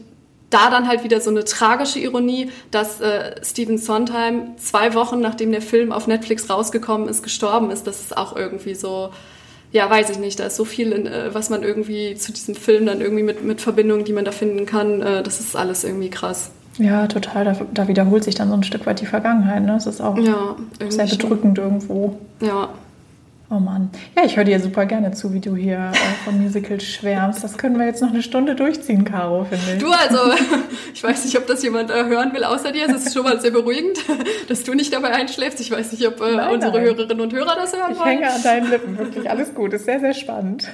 da 0.50 0.70
dann 0.70 0.88
halt 0.88 1.04
wieder 1.04 1.20
so 1.20 1.32
eine 1.32 1.44
tragische 1.44 2.00
Ironie, 2.00 2.52
dass 2.70 3.02
äh, 3.02 3.36
Stephen 3.44 3.78
Sondheim 3.78 4.56
zwei 4.58 4.94
Wochen 4.94 5.20
nachdem 5.20 5.52
der 5.52 5.64
Film 5.64 5.92
auf 5.92 6.06
Netflix 6.06 6.50
rausgekommen 6.50 7.10
ist, 7.10 7.24
gestorben 7.24 7.72
ist. 7.72 7.88
Das 7.88 8.02
ist 8.02 8.16
auch 8.16 8.36
irgendwie 8.36 8.76
so, 8.76 9.10
ja, 9.74 9.90
weiß 9.90 10.12
ich 10.12 10.20
nicht, 10.20 10.40
da 10.40 10.46
ist 10.46 10.56
so 10.56 10.66
viel, 10.66 10.92
in, 10.92 11.08
äh, 11.08 11.34
was 11.34 11.50
man 11.50 11.64
irgendwie 11.64 12.16
zu 12.16 12.32
diesem 12.32 12.56
Film 12.56 12.86
dann 12.86 13.02
irgendwie 13.02 13.24
mit, 13.24 13.44
mit 13.44 13.60
Verbindungen, 13.60 14.06
die 14.06 14.14
man 14.14 14.24
da 14.24 14.32
finden 14.32 14.66
kann, 14.66 15.02
äh, 15.02 15.24
das 15.24 15.40
ist 15.40 15.56
alles 15.56 15.84
irgendwie 15.84 16.12
krass. 16.12 16.52
Ja, 16.78 17.08
total. 17.08 17.44
Da, 17.44 17.56
da, 17.74 17.88
wiederholt 17.88 18.24
sich 18.24 18.36
dann 18.36 18.50
so 18.50 18.54
ein 18.54 18.64
Stück 18.64 18.86
weit 18.86 19.02
die 19.02 19.06
Vergangenheit. 19.06 19.64
Ne? 19.64 19.74
Das 19.74 19.86
ist 19.86 20.02
auch 20.02 20.18
ja, 20.18 20.56
sehr 20.90 21.06
bedrückend 21.06 21.58
schon. 21.58 21.66
irgendwo. 21.66 22.20
Ja, 22.42 22.70
Oh 23.54 23.60
Mann. 23.60 23.92
Ja, 24.16 24.24
ich 24.26 24.36
höre 24.36 24.46
dir 24.46 24.60
super 24.60 24.88
gerne 24.88 25.12
zu, 25.12 25.32
wie 25.32 25.40
du 25.40 25.56
hier 25.56 25.92
äh, 25.94 26.26
von 26.26 26.42
Musicals 26.42 26.84
schwärmst. 26.86 27.44
Das 27.44 27.56
können 27.56 27.78
wir 27.78 27.86
jetzt 27.86 28.02
noch 28.02 28.10
eine 28.10 28.24
Stunde 28.24 28.56
durchziehen, 28.56 29.06
Caro, 29.06 29.46
finde 29.46 29.74
ich. 29.76 29.80
Du, 29.80 29.92
also, 29.92 30.18
ich 30.94 31.04
weiß 31.04 31.24
nicht, 31.26 31.38
ob 31.38 31.46
das 31.46 31.62
jemand 31.62 31.92
äh, 31.92 32.06
hören 32.06 32.34
will 32.34 32.44
außer 32.46 32.72
dir. 32.72 32.90
Es 32.90 33.06
ist 33.06 33.14
schon 33.14 33.24
mal 33.24 33.40
sehr 33.40 33.52
beruhigend, 33.52 34.00
dass 34.48 34.64
du 34.64 34.74
nicht 34.74 34.92
dabei 34.92 35.12
einschläfst. 35.12 35.60
Ich 35.60 35.70
weiß 35.70 35.92
nicht, 35.92 36.08
ob 36.08 36.20
äh, 36.22 36.36
nein, 36.36 36.56
unsere 36.56 36.74
nein. 36.74 36.82
Hörerinnen 36.82 37.22
und 37.22 37.32
Hörer 37.32 37.56
das 37.56 37.74
hören 37.74 37.96
wollen. 37.96 38.00
Ich 38.00 38.26
hänge 38.26 38.34
an 38.34 38.42
deinen 38.42 38.70
Lippen, 38.72 38.98
wirklich. 38.98 39.30
Alles 39.30 39.54
gut. 39.54 39.74
Ist 39.74 39.86
sehr, 39.86 40.00
sehr 40.00 40.16
spannend. 40.16 40.68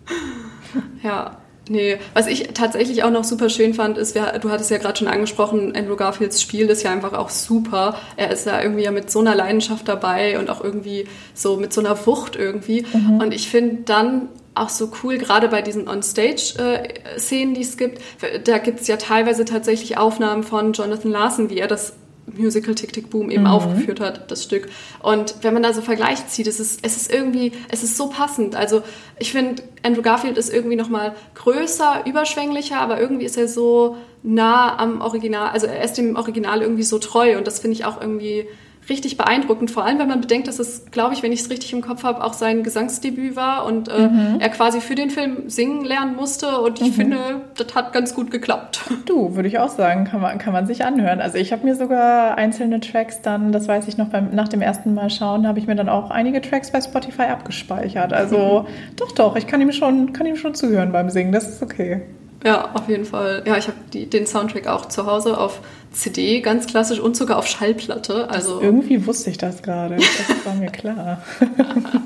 ja. 1.02 1.38
Nee, 1.68 1.98
was 2.14 2.26
ich 2.28 2.48
tatsächlich 2.54 3.02
auch 3.02 3.10
noch 3.10 3.24
super 3.24 3.48
schön 3.48 3.74
fand, 3.74 3.98
ist, 3.98 4.14
wir, 4.14 4.38
du 4.38 4.50
hattest 4.50 4.70
ja 4.70 4.78
gerade 4.78 4.96
schon 4.96 5.08
angesprochen, 5.08 5.74
Andrew 5.74 5.96
Garfields 5.96 6.40
Spiel 6.40 6.68
ist 6.68 6.84
ja 6.84 6.92
einfach 6.92 7.12
auch 7.12 7.30
super. 7.30 7.98
Er 8.16 8.30
ist 8.30 8.46
ja 8.46 8.62
irgendwie 8.62 8.84
ja 8.84 8.92
mit 8.92 9.10
so 9.10 9.18
einer 9.18 9.34
Leidenschaft 9.34 9.88
dabei 9.88 10.38
und 10.38 10.48
auch 10.48 10.62
irgendwie 10.62 11.06
so 11.34 11.56
mit 11.56 11.72
so 11.72 11.80
einer 11.80 12.06
Wucht 12.06 12.36
irgendwie. 12.36 12.86
Mhm. 12.92 13.20
Und 13.20 13.34
ich 13.34 13.50
finde 13.50 13.82
dann 13.84 14.28
auch 14.54 14.68
so 14.68 14.90
cool, 15.02 15.18
gerade 15.18 15.48
bei 15.48 15.60
diesen 15.60 15.88
On-Stage-Szenen, 15.88 17.54
die 17.54 17.60
es 17.60 17.76
gibt, 17.76 18.00
da 18.44 18.58
gibt 18.58 18.80
es 18.80 18.86
ja 18.86 18.96
teilweise 18.96 19.44
tatsächlich 19.44 19.98
Aufnahmen 19.98 20.44
von 20.44 20.72
Jonathan 20.72 21.10
Larson, 21.10 21.50
wie 21.50 21.58
er 21.58 21.68
das 21.68 21.94
Musical 22.26 22.74
Tick 22.74 22.92
Tick 22.92 23.10
Boom 23.10 23.30
eben 23.30 23.42
mhm. 23.42 23.48
aufgeführt 23.48 24.00
hat, 24.00 24.30
das 24.30 24.42
Stück. 24.42 24.68
Und 25.02 25.36
wenn 25.42 25.54
man 25.54 25.62
da 25.62 25.72
so 25.72 25.80
Vergleich 25.80 26.26
zieht, 26.28 26.46
es 26.46 26.60
ist, 26.60 26.80
es 26.82 26.96
ist 26.96 27.12
irgendwie, 27.12 27.52
es 27.68 27.82
ist 27.82 27.96
so 27.96 28.08
passend. 28.08 28.56
Also 28.56 28.82
ich 29.18 29.32
finde, 29.32 29.62
Andrew 29.82 30.02
Garfield 30.02 30.36
ist 30.36 30.52
irgendwie 30.52 30.76
nochmal 30.76 31.14
größer, 31.34 32.04
überschwänglicher, 32.06 32.78
aber 32.80 33.00
irgendwie 33.00 33.24
ist 33.24 33.36
er 33.36 33.48
so 33.48 33.96
nah 34.22 34.76
am 34.78 35.00
Original, 35.00 35.50
also 35.50 35.66
er 35.66 35.84
ist 35.84 35.94
dem 35.94 36.16
Original 36.16 36.60
irgendwie 36.60 36.82
so 36.82 36.98
treu 36.98 37.38
und 37.38 37.46
das 37.46 37.60
finde 37.60 37.76
ich 37.76 37.84
auch 37.84 38.00
irgendwie 38.00 38.48
richtig 38.88 39.16
beeindruckend, 39.16 39.70
vor 39.70 39.84
allem 39.84 39.98
wenn 39.98 40.08
man 40.08 40.20
bedenkt, 40.20 40.48
dass 40.48 40.58
es, 40.58 40.86
glaube 40.90 41.14
ich, 41.14 41.22
wenn 41.22 41.32
ich 41.32 41.40
es 41.40 41.50
richtig 41.50 41.72
im 41.72 41.80
Kopf 41.80 42.04
habe, 42.04 42.22
auch 42.22 42.32
sein 42.32 42.62
Gesangsdebüt 42.62 43.36
war 43.36 43.64
und 43.66 43.88
äh, 43.88 44.08
mhm. 44.08 44.36
er 44.40 44.48
quasi 44.50 44.80
für 44.80 44.94
den 44.94 45.10
Film 45.10 45.48
singen 45.48 45.84
lernen 45.84 46.16
musste 46.16 46.60
und 46.60 46.80
ich 46.80 46.88
mhm. 46.88 46.92
finde, 46.92 47.18
das 47.56 47.74
hat 47.74 47.92
ganz 47.92 48.14
gut 48.14 48.30
geklappt. 48.30 48.80
Du, 49.06 49.34
würde 49.34 49.48
ich 49.48 49.58
auch 49.58 49.68
sagen, 49.68 50.04
kann 50.04 50.20
man, 50.20 50.38
kann 50.38 50.52
man 50.52 50.66
sich 50.66 50.84
anhören. 50.84 51.20
Also 51.20 51.38
ich 51.38 51.52
habe 51.52 51.64
mir 51.64 51.74
sogar 51.74 52.36
einzelne 52.38 52.80
Tracks 52.80 53.22
dann, 53.22 53.52
das 53.52 53.68
weiß 53.68 53.88
ich 53.88 53.96
noch, 53.96 54.08
beim, 54.08 54.34
nach 54.34 54.48
dem 54.48 54.62
ersten 54.62 54.94
Mal 54.94 55.10
schauen, 55.10 55.46
habe 55.46 55.58
ich 55.58 55.66
mir 55.66 55.74
dann 55.74 55.88
auch 55.88 56.10
einige 56.10 56.40
Tracks 56.40 56.70
bei 56.70 56.80
Spotify 56.80 57.22
abgespeichert. 57.22 58.12
Also 58.12 58.66
mhm. 58.66 58.66
doch, 58.96 59.12
doch, 59.12 59.36
ich 59.36 59.46
kann 59.46 59.60
ihm 59.60 59.72
schon, 59.72 60.12
kann 60.12 60.26
ihm 60.26 60.36
schon 60.36 60.54
zuhören 60.54 60.92
beim 60.92 61.10
Singen, 61.10 61.32
das 61.32 61.48
ist 61.48 61.62
okay. 61.62 62.02
Ja, 62.44 62.70
auf 62.74 62.88
jeden 62.88 63.04
Fall. 63.04 63.42
Ja, 63.44 63.56
ich 63.56 63.66
habe 63.66 64.06
den 64.06 64.26
Soundtrack 64.26 64.68
auch 64.68 64.86
zu 64.86 65.06
Hause 65.06 65.36
auf 65.36 65.60
CD, 65.96 66.40
ganz 66.40 66.66
klassisch 66.66 67.00
und 67.00 67.16
sogar 67.16 67.38
auf 67.38 67.46
Schallplatte. 67.46 68.28
Also 68.28 68.54
das, 68.54 68.62
irgendwie 68.62 69.06
wusste 69.06 69.30
ich 69.30 69.38
das 69.38 69.62
gerade. 69.62 69.96
Das 69.96 70.46
war 70.46 70.54
mir 70.54 70.70
klar. 70.70 71.22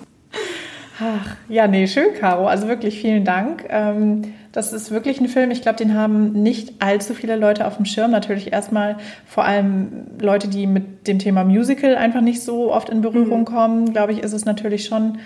Ach, 1.02 1.36
ja, 1.48 1.66
nee, 1.66 1.86
schön, 1.86 2.14
Caro. 2.18 2.46
Also 2.46 2.68
wirklich 2.68 3.00
vielen 3.00 3.24
Dank. 3.24 3.64
Ähm, 3.68 4.34
das 4.52 4.72
ist 4.72 4.90
wirklich 4.90 5.20
ein 5.20 5.28
Film, 5.28 5.50
ich 5.50 5.62
glaube, 5.62 5.78
den 5.78 5.94
haben 5.94 6.32
nicht 6.32 6.74
allzu 6.82 7.14
viele 7.14 7.36
Leute 7.36 7.66
auf 7.66 7.76
dem 7.76 7.86
Schirm. 7.86 8.10
Natürlich 8.10 8.52
erstmal 8.52 8.98
vor 9.26 9.44
allem 9.44 10.06
Leute, 10.20 10.48
die 10.48 10.66
mit 10.66 11.06
dem 11.06 11.18
Thema 11.18 11.44
Musical 11.44 11.96
einfach 11.96 12.20
nicht 12.20 12.42
so 12.42 12.72
oft 12.72 12.90
in 12.90 13.00
Berührung 13.00 13.40
mhm. 13.40 13.44
kommen. 13.46 13.92
Glaube 13.92 14.12
ich, 14.12 14.22
ist 14.22 14.32
es 14.32 14.44
natürlich 14.44 14.84
schon 14.84 15.18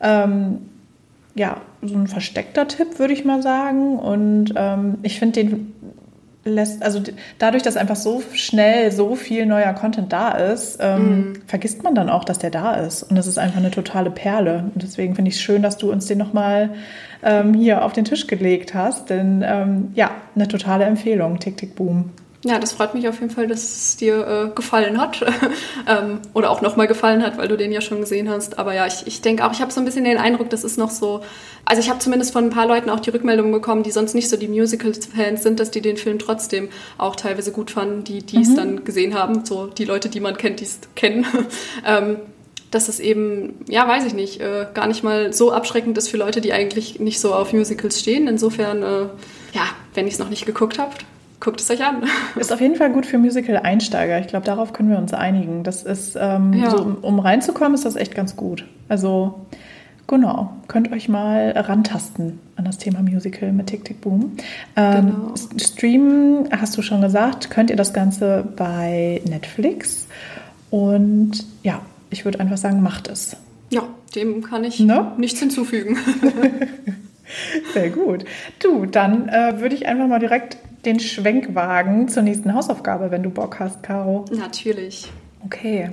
ähm, 0.00 0.58
ja, 1.34 1.60
so 1.82 1.96
ein 1.96 2.06
versteckter 2.06 2.68
Tipp, 2.68 2.98
würde 2.98 3.12
ich 3.12 3.24
mal 3.24 3.42
sagen. 3.42 3.98
Und 3.98 4.52
ähm, 4.56 4.98
ich 5.02 5.18
finde 5.18 5.44
den 5.44 5.72
lässt, 6.44 6.82
also 6.82 7.00
dadurch, 7.38 7.62
dass 7.62 7.76
einfach 7.76 7.96
so 7.96 8.22
schnell 8.34 8.92
so 8.92 9.16
viel 9.16 9.46
neuer 9.46 9.72
Content 9.72 10.12
da 10.12 10.32
ist, 10.32 10.78
ähm, 10.80 11.30
mm. 11.30 11.32
vergisst 11.46 11.82
man 11.82 11.94
dann 11.94 12.08
auch, 12.08 12.24
dass 12.24 12.38
der 12.38 12.50
da 12.50 12.74
ist. 12.74 13.02
Und 13.02 13.16
das 13.16 13.26
ist 13.26 13.38
einfach 13.38 13.58
eine 13.58 13.70
totale 13.70 14.10
Perle. 14.10 14.70
Und 14.74 14.82
deswegen 14.82 15.14
finde 15.14 15.30
ich 15.30 15.36
es 15.36 15.42
schön, 15.42 15.62
dass 15.62 15.78
du 15.78 15.90
uns 15.90 16.06
den 16.06 16.18
nochmal 16.18 16.70
ähm, 17.22 17.54
hier 17.54 17.84
auf 17.84 17.92
den 17.92 18.04
Tisch 18.04 18.26
gelegt 18.26 18.74
hast. 18.74 19.10
Denn 19.10 19.42
ähm, 19.46 19.90
ja, 19.94 20.10
eine 20.34 20.48
totale 20.48 20.84
Empfehlung, 20.84 21.38
Tick, 21.38 21.56
Tick, 21.56 21.74
Boom. 21.74 22.10
Ja, 22.46 22.58
das 22.58 22.72
freut 22.72 22.92
mich 22.92 23.08
auf 23.08 23.20
jeden 23.20 23.30
Fall, 23.30 23.46
dass 23.46 23.62
es 23.62 23.96
dir 23.96 24.26
äh, 24.26 24.54
gefallen 24.54 25.00
hat. 25.00 25.24
ähm, 25.88 26.20
oder 26.34 26.50
auch 26.50 26.60
nochmal 26.60 26.86
gefallen 26.86 27.22
hat, 27.22 27.38
weil 27.38 27.48
du 27.48 27.56
den 27.56 27.72
ja 27.72 27.80
schon 27.80 28.00
gesehen 28.00 28.28
hast. 28.28 28.58
Aber 28.58 28.74
ja, 28.74 28.86
ich, 28.86 29.06
ich 29.06 29.22
denke 29.22 29.46
auch, 29.46 29.52
ich 29.52 29.62
habe 29.62 29.72
so 29.72 29.80
ein 29.80 29.86
bisschen 29.86 30.04
den 30.04 30.18
Eindruck, 30.18 30.50
das 30.50 30.62
ist 30.62 30.76
noch 30.76 30.90
so. 30.90 31.22
Also 31.64 31.80
ich 31.80 31.88
habe 31.88 32.00
zumindest 32.00 32.34
von 32.34 32.44
ein 32.44 32.50
paar 32.50 32.66
Leuten 32.66 32.90
auch 32.90 33.00
die 33.00 33.08
Rückmeldung 33.08 33.50
bekommen, 33.50 33.82
die 33.82 33.90
sonst 33.90 34.14
nicht 34.14 34.28
so 34.28 34.36
die 34.36 34.48
Musical-Fans 34.48 35.42
sind, 35.42 35.58
dass 35.58 35.70
die 35.70 35.80
den 35.80 35.96
Film 35.96 36.18
trotzdem 36.18 36.68
auch 36.98 37.16
teilweise 37.16 37.50
gut 37.50 37.70
fanden, 37.70 38.04
die 38.04 38.22
die 38.22 38.42
es 38.42 38.50
mhm. 38.50 38.56
dann 38.56 38.84
gesehen 38.84 39.14
haben. 39.14 39.46
So 39.46 39.66
die 39.66 39.86
Leute, 39.86 40.10
die 40.10 40.20
man 40.20 40.36
kennt, 40.36 40.60
die 40.60 40.64
es 40.64 40.80
kennen. 40.94 41.26
ähm, 41.86 42.18
dass 42.70 42.88
es 42.88 43.00
eben, 43.00 43.54
ja, 43.68 43.88
weiß 43.88 44.04
ich 44.04 44.12
nicht, 44.12 44.42
äh, 44.42 44.66
gar 44.74 44.86
nicht 44.86 45.02
mal 45.02 45.32
so 45.32 45.50
abschreckend 45.50 45.96
ist 45.96 46.08
für 46.08 46.16
Leute, 46.18 46.42
die 46.42 46.52
eigentlich 46.52 47.00
nicht 47.00 47.20
so 47.20 47.32
auf 47.32 47.54
Musicals 47.54 48.00
stehen. 48.00 48.28
Insofern, 48.28 48.82
äh, 48.82 49.06
ja, 49.54 49.66
wenn 49.94 50.06
ich 50.06 50.14
es 50.14 50.18
noch 50.18 50.28
nicht 50.28 50.44
geguckt 50.44 50.78
habe, 50.78 50.92
guckt 51.40 51.60
es 51.60 51.70
euch 51.70 51.84
an. 51.84 52.04
Ist 52.36 52.52
auf 52.52 52.60
jeden 52.60 52.76
Fall 52.76 52.90
gut 52.90 53.06
für 53.06 53.18
Musical-Einsteiger. 53.18 54.18
Ich 54.20 54.28
glaube, 54.28 54.46
darauf 54.46 54.72
können 54.72 54.90
wir 54.90 54.98
uns 54.98 55.12
einigen. 55.12 55.62
Das 55.62 55.82
ist, 55.82 56.16
ähm, 56.20 56.52
ja. 56.52 56.70
so, 56.70 56.78
um, 56.78 56.96
um, 56.96 57.18
reinzukommen, 57.18 57.74
ist 57.74 57.84
das 57.84 57.96
echt 57.96 58.14
ganz 58.14 58.36
gut. 58.36 58.64
Also, 58.88 59.46
genau, 60.06 60.52
könnt 60.68 60.90
euch 60.92 61.08
mal 61.08 61.50
rantasten 61.50 62.40
an 62.56 62.64
das 62.64 62.78
Thema 62.78 63.02
Musical 63.02 63.52
mit 63.52 63.66
Tick 63.66 63.84
Tick 63.84 64.00
Boom. 64.00 64.32
Ähm, 64.76 65.06
genau. 65.06 65.34
Streamen, 65.58 66.48
hast 66.50 66.76
du 66.76 66.82
schon 66.82 67.00
gesagt, 67.00 67.50
könnt 67.50 67.70
ihr 67.70 67.76
das 67.76 67.92
Ganze 67.92 68.44
bei 68.56 69.20
Netflix. 69.28 70.06
Und 70.70 71.44
ja, 71.62 71.80
ich 72.10 72.24
würde 72.24 72.40
einfach 72.40 72.56
sagen, 72.56 72.82
macht 72.82 73.08
es. 73.08 73.36
Ja, 73.70 73.82
dem 74.14 74.42
kann 74.42 74.64
ich 74.64 74.80
no? 74.80 75.12
nichts 75.18 75.40
hinzufügen. 75.40 75.98
Sehr 77.74 77.90
gut. 77.90 78.24
Du, 78.62 78.86
dann 78.86 79.28
äh, 79.28 79.60
würde 79.60 79.74
ich 79.74 79.86
einfach 79.86 80.06
mal 80.06 80.18
direkt 80.18 80.58
den 80.86 81.00
Schwenk 81.00 81.54
wagen 81.54 82.08
zur 82.08 82.22
nächsten 82.22 82.54
Hausaufgabe, 82.54 83.10
wenn 83.10 83.22
du 83.22 83.30
Bock 83.30 83.58
hast, 83.60 83.82
Caro. 83.82 84.24
Natürlich. 84.30 85.10
Okay. 85.44 85.90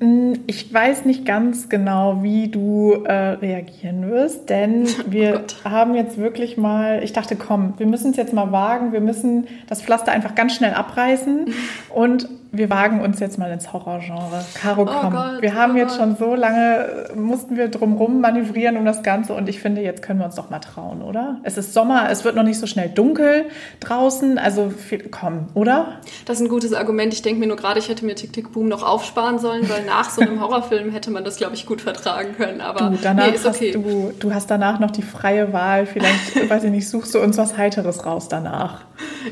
Mm, 0.00 0.32
ich 0.46 0.72
weiß 0.72 1.04
nicht 1.04 1.26
ganz 1.26 1.68
genau, 1.68 2.22
wie 2.22 2.48
du 2.48 3.04
äh, 3.04 3.12
reagieren 3.12 4.10
wirst, 4.10 4.48
denn 4.48 4.86
oh 5.00 5.02
wir 5.10 5.44
oh 5.44 5.68
haben 5.68 5.94
jetzt 5.94 6.16
wirklich 6.16 6.56
mal, 6.56 7.02
ich 7.02 7.12
dachte, 7.12 7.36
komm, 7.36 7.74
wir 7.76 7.86
müssen 7.86 8.12
es 8.12 8.16
jetzt 8.16 8.32
mal 8.32 8.52
wagen, 8.52 8.92
wir 8.92 9.00
müssen 9.00 9.48
das 9.68 9.82
Pflaster 9.82 10.12
einfach 10.12 10.34
ganz 10.34 10.54
schnell 10.54 10.72
abreißen 10.72 11.52
und 11.94 12.28
wir 12.52 12.68
wagen 12.68 13.00
uns 13.00 13.20
jetzt 13.20 13.38
mal 13.38 13.50
ins 13.50 13.72
Horrorgenre. 13.72 14.44
Caro, 14.54 14.82
oh 14.82 14.86
komm. 14.86 15.12
Gott, 15.12 15.42
wir 15.42 15.54
haben 15.54 15.74
oh 15.74 15.78
jetzt 15.78 15.96
schon 15.96 16.16
so 16.16 16.34
lange, 16.34 17.08
mussten 17.14 17.56
wir 17.56 17.68
drumrum 17.68 18.20
manövrieren 18.20 18.76
um 18.76 18.84
das 18.84 19.02
Ganze 19.02 19.34
und 19.34 19.48
ich 19.48 19.60
finde, 19.60 19.82
jetzt 19.82 20.02
können 20.02 20.18
wir 20.18 20.26
uns 20.26 20.34
doch 20.34 20.50
mal 20.50 20.58
trauen, 20.58 21.02
oder? 21.02 21.38
Es 21.44 21.56
ist 21.56 21.72
Sommer, 21.72 22.10
es 22.10 22.24
wird 22.24 22.34
noch 22.34 22.42
nicht 22.42 22.58
so 22.58 22.66
schnell 22.66 22.88
dunkel 22.88 23.46
draußen, 23.78 24.38
also 24.38 24.72
komm, 25.10 25.48
oder? 25.54 26.00
Das 26.24 26.38
ist 26.38 26.42
ein 26.42 26.48
gutes 26.48 26.72
Argument. 26.72 27.12
Ich 27.12 27.22
denke 27.22 27.40
mir 27.40 27.46
nur 27.46 27.56
gerade, 27.56 27.78
ich 27.78 27.88
hätte 27.88 28.04
mir 28.04 28.16
Tick 28.16 28.32
Tick 28.32 28.52
Boom 28.52 28.68
noch 28.68 28.82
aufsparen 28.82 29.38
sollen, 29.38 29.68
weil 29.68 29.84
nach 29.84 30.10
so 30.10 30.22
einem 30.22 30.40
Horrorfilm 30.40 30.90
hätte 30.90 31.10
man 31.10 31.24
das, 31.24 31.36
glaube 31.36 31.54
ich, 31.54 31.66
gut 31.66 31.80
vertragen 31.80 32.34
können. 32.36 32.60
Aber 32.60 32.90
du, 32.90 32.98
danach 33.00 33.28
nee, 33.28 33.34
ist 33.34 33.46
okay. 33.46 33.74
Hast 33.74 33.84
du, 33.84 34.12
du 34.18 34.34
hast 34.34 34.50
danach 34.50 34.80
noch 34.80 34.90
die 34.90 35.02
freie 35.02 35.52
Wahl. 35.52 35.86
Vielleicht, 35.86 36.48
weiß 36.50 36.64
ich 36.64 36.70
nicht, 36.70 36.88
suchst 36.88 37.14
du 37.14 37.20
uns 37.20 37.38
was 37.38 37.56
Heiteres 37.56 38.04
raus 38.04 38.28
danach. 38.28 38.82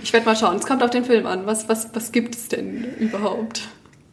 Ich 0.02 0.12
werde 0.12 0.26
mal 0.26 0.36
schauen. 0.36 0.56
Es 0.56 0.66
kommt 0.66 0.82
auf 0.82 0.90
den 0.90 1.04
Film 1.04 1.26
an. 1.26 1.46
Was, 1.46 1.68
was, 1.68 1.88
was 1.94 2.12
gibt 2.12 2.34
es 2.34 2.48
denn 2.48 3.07
überhaupt? 3.08 3.68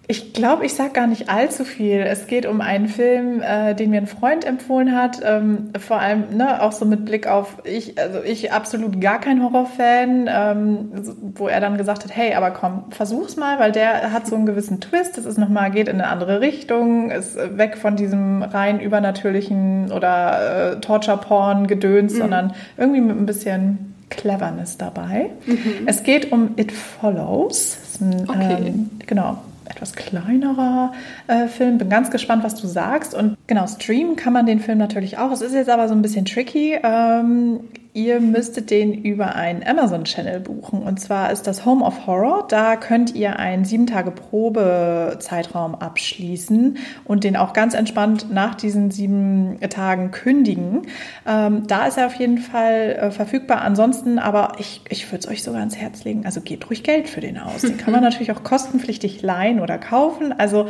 Ich 0.08 0.34
glaube, 0.34 0.66
ich 0.66 0.76
sage 0.76 0.92
gar 0.92 1.08
nicht 1.08 1.30
allzu 1.30 1.66
viel. 1.66 2.02
Es 2.02 2.28
geht 2.28 2.46
um 2.46 2.62
einen 2.62 2.88
Film, 2.88 3.42
äh, 3.42 3.74
den 3.74 3.90
mir 3.90 3.98
ein 3.98 4.08
Freund 4.08 4.46
empfohlen 4.46 4.96
hat. 4.96 5.20
Ähm, 5.24 5.72
vor 5.80 6.00
allem 6.00 6.38
ne, 6.38 6.62
auch 6.62 6.74
so 6.74 6.86
mit 6.86 7.06
Blick 7.06 7.26
auf 7.26 7.58
ich, 7.64 8.00
also 8.00 8.22
ich 8.22 8.52
absolut 8.52 9.02
gar 9.02 9.20
kein 9.20 9.42
Horrorfan, 9.42 10.30
ähm, 10.32 10.90
wo 11.36 11.48
er 11.48 11.60
dann 11.60 11.78
gesagt 11.78 12.04
hat, 12.04 12.16
hey, 12.16 12.36
aber 12.36 12.52
komm, 12.52 12.92
versuch's 12.92 13.36
mal, 13.36 13.58
weil 13.58 13.72
der 13.72 14.12
hat 14.12 14.28
so 14.28 14.36
einen 14.36 14.46
gewissen 14.46 14.80
Twist. 14.80 15.18
Das 15.18 15.26
ist 15.26 15.40
nochmal, 15.40 15.72
geht 15.72 15.88
in 15.88 16.00
eine 16.00 16.08
andere 16.08 16.40
Richtung, 16.40 17.10
ist 17.10 17.36
weg 17.58 17.76
von 17.76 17.96
diesem 17.96 18.44
rein 18.44 18.80
übernatürlichen 18.80 19.92
oder 19.92 20.74
äh, 20.74 20.80
Torture-Porn-Gedöns, 20.82 22.14
mhm. 22.14 22.18
sondern 22.18 22.54
irgendwie 22.78 23.02
mit 23.02 23.18
ein 23.18 23.26
bisschen 23.26 23.95
Cleverness 24.10 24.78
dabei. 24.78 25.32
Mhm. 25.46 25.88
Es 25.88 26.04
geht 26.04 26.32
um 26.32 26.52
It 26.58 26.72
Follows. 26.72 27.78
Ein, 28.00 28.30
okay. 28.30 28.58
ähm, 28.68 28.89
genau, 29.06 29.39
etwas 29.70 29.94
kleinerer 29.94 30.94
äh, 31.28 31.48
Film. 31.48 31.78
Bin 31.78 31.89
ganz 31.89 32.12
gespannt, 32.12 32.44
was 32.44 32.56
du 32.56 32.68
sagst. 32.68 33.13
Und 33.13 33.38
genau, 33.48 33.68
streamen 33.68 34.15
kann 34.15 34.34
man 34.34 34.46
den 34.46 34.60
Film 34.60 34.78
natürlich 34.78 35.18
auch. 35.18 35.32
Es 35.32 35.41
ist 35.41 35.54
jetzt 35.54 35.70
aber 35.70 35.88
so 35.88 35.96
ein 35.96 36.02
bisschen 36.02 36.26
tricky. 36.26 36.78
Ähm, 36.84 37.62
Ihr 37.96 38.20
müsstet 38.20 38.72
den 38.72 38.94
über 38.94 39.36
einen 39.36 39.66
Amazon-Channel 39.66 40.42
buchen. 40.42 40.84
Und 40.84 41.00
zwar 41.00 41.32
ist 41.32 41.48
das 41.48 41.66
Home 41.66 41.82
of 41.86 42.06
Horror. 42.06 42.46
Da 42.50 42.76
könnt 42.76 43.16
ihr 43.16 43.40
einen 43.40 43.64
sieben 43.64 43.88
Tage 43.88 44.12
Probezeitraum 44.12 45.76
abschließen 45.76 46.78
und 47.06 47.24
den 47.24 47.38
auch 47.38 47.54
ganz 47.54 47.74
entspannt 47.74 48.30
nach 48.30 48.56
diesen 48.56 48.92
sieben 48.92 49.62
Tagen 49.70 50.12
kündigen. 50.12 50.88
Ähm, 51.26 51.68
da 51.68 51.88
ist 51.88 51.98
er 51.98 52.08
auf 52.08 52.16
jeden 52.16 52.40
Fall 52.40 52.98
äh, 53.00 53.12
verfügbar. 53.12 53.62
Ansonsten 53.62 54.20
aber 54.20 54.58
ich, 54.60 54.82
ich 54.90 55.10
würde 55.10 55.20
es 55.20 55.28
euch 55.30 55.42
sogar 55.42 55.62
ans 55.62 55.78
Herz 55.78 56.04
legen. 56.04 56.26
Also 56.26 56.42
gebt 56.42 56.70
ruhig 56.70 56.84
Geld 56.84 57.08
für 57.08 57.22
den 57.22 57.38
aus. 57.38 57.62
Den 57.62 57.78
kann 57.78 57.94
man 57.94 58.04
natürlich 58.04 58.34
auch 58.34 58.44
kostenpflichtig 58.44 59.22
leihen 59.22 59.62
oder 59.62 59.78
kaufen. 59.78 60.38
Also 60.38 60.68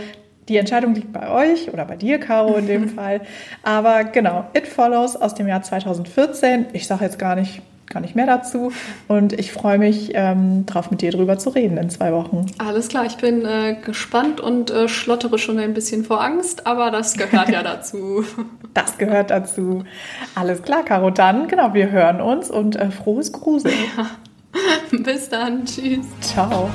die 0.49 0.58
Entscheidung 0.58 0.93
liegt 0.93 1.12
bei 1.12 1.29
euch 1.29 1.71
oder 1.73 1.86
bei 1.86 1.95
dir, 1.95 2.19
Caro, 2.19 2.55
in 2.55 2.67
dem 2.67 2.89
Fall. 2.95 3.21
Aber 3.63 4.03
genau, 4.03 4.45
It 4.53 4.67
Follows 4.67 5.15
aus 5.15 5.36
dem 5.36 5.47
Jahr 5.47 5.62
2014. 5.62 6.67
Ich 6.73 6.88
sage 6.88 7.03
jetzt 7.03 7.17
gar 7.17 7.36
nicht, 7.36 7.62
gar 7.89 7.99
nicht 7.99 8.15
mehr 8.15 8.25
dazu. 8.25 8.71
Und 9.08 9.34
ich 9.34 9.51
freue 9.51 9.77
mich 9.77 10.12
ähm, 10.13 10.65
drauf, 10.65 10.91
mit 10.91 11.01
dir 11.01 11.12
drüber 11.12 11.38
zu 11.38 11.49
reden 11.49 11.77
in 11.77 11.89
zwei 11.89 12.12
Wochen. 12.13 12.45
Alles 12.58 12.89
klar, 12.89 13.05
ich 13.05 13.17
bin 13.17 13.45
äh, 13.45 13.75
gespannt 13.84 14.39
und 14.39 14.69
äh, 14.71 14.88
schlottere 14.88 15.38
schon 15.38 15.58
ein 15.60 15.73
bisschen 15.73 16.03
vor 16.03 16.21
Angst, 16.23 16.67
aber 16.67 16.91
das 16.91 17.15
gehört 17.15 17.49
ja 17.49 17.63
dazu. 17.63 18.23
das 18.73 18.97
gehört 18.97 19.31
dazu. 19.31 19.84
Alles 20.36 20.62
klar, 20.62 20.84
Caro, 20.84 21.10
dann, 21.10 21.47
genau, 21.47 21.73
wir 21.73 21.89
hören 21.89 22.21
uns 22.21 22.51
und 22.51 22.75
äh, 22.75 22.91
frohes 22.91 23.31
Gruseln. 23.31 23.73
Ja. 23.97 24.10
Bis 25.03 25.27
dann, 25.29 25.65
tschüss. 25.65 26.05
Ciao. 26.21 26.69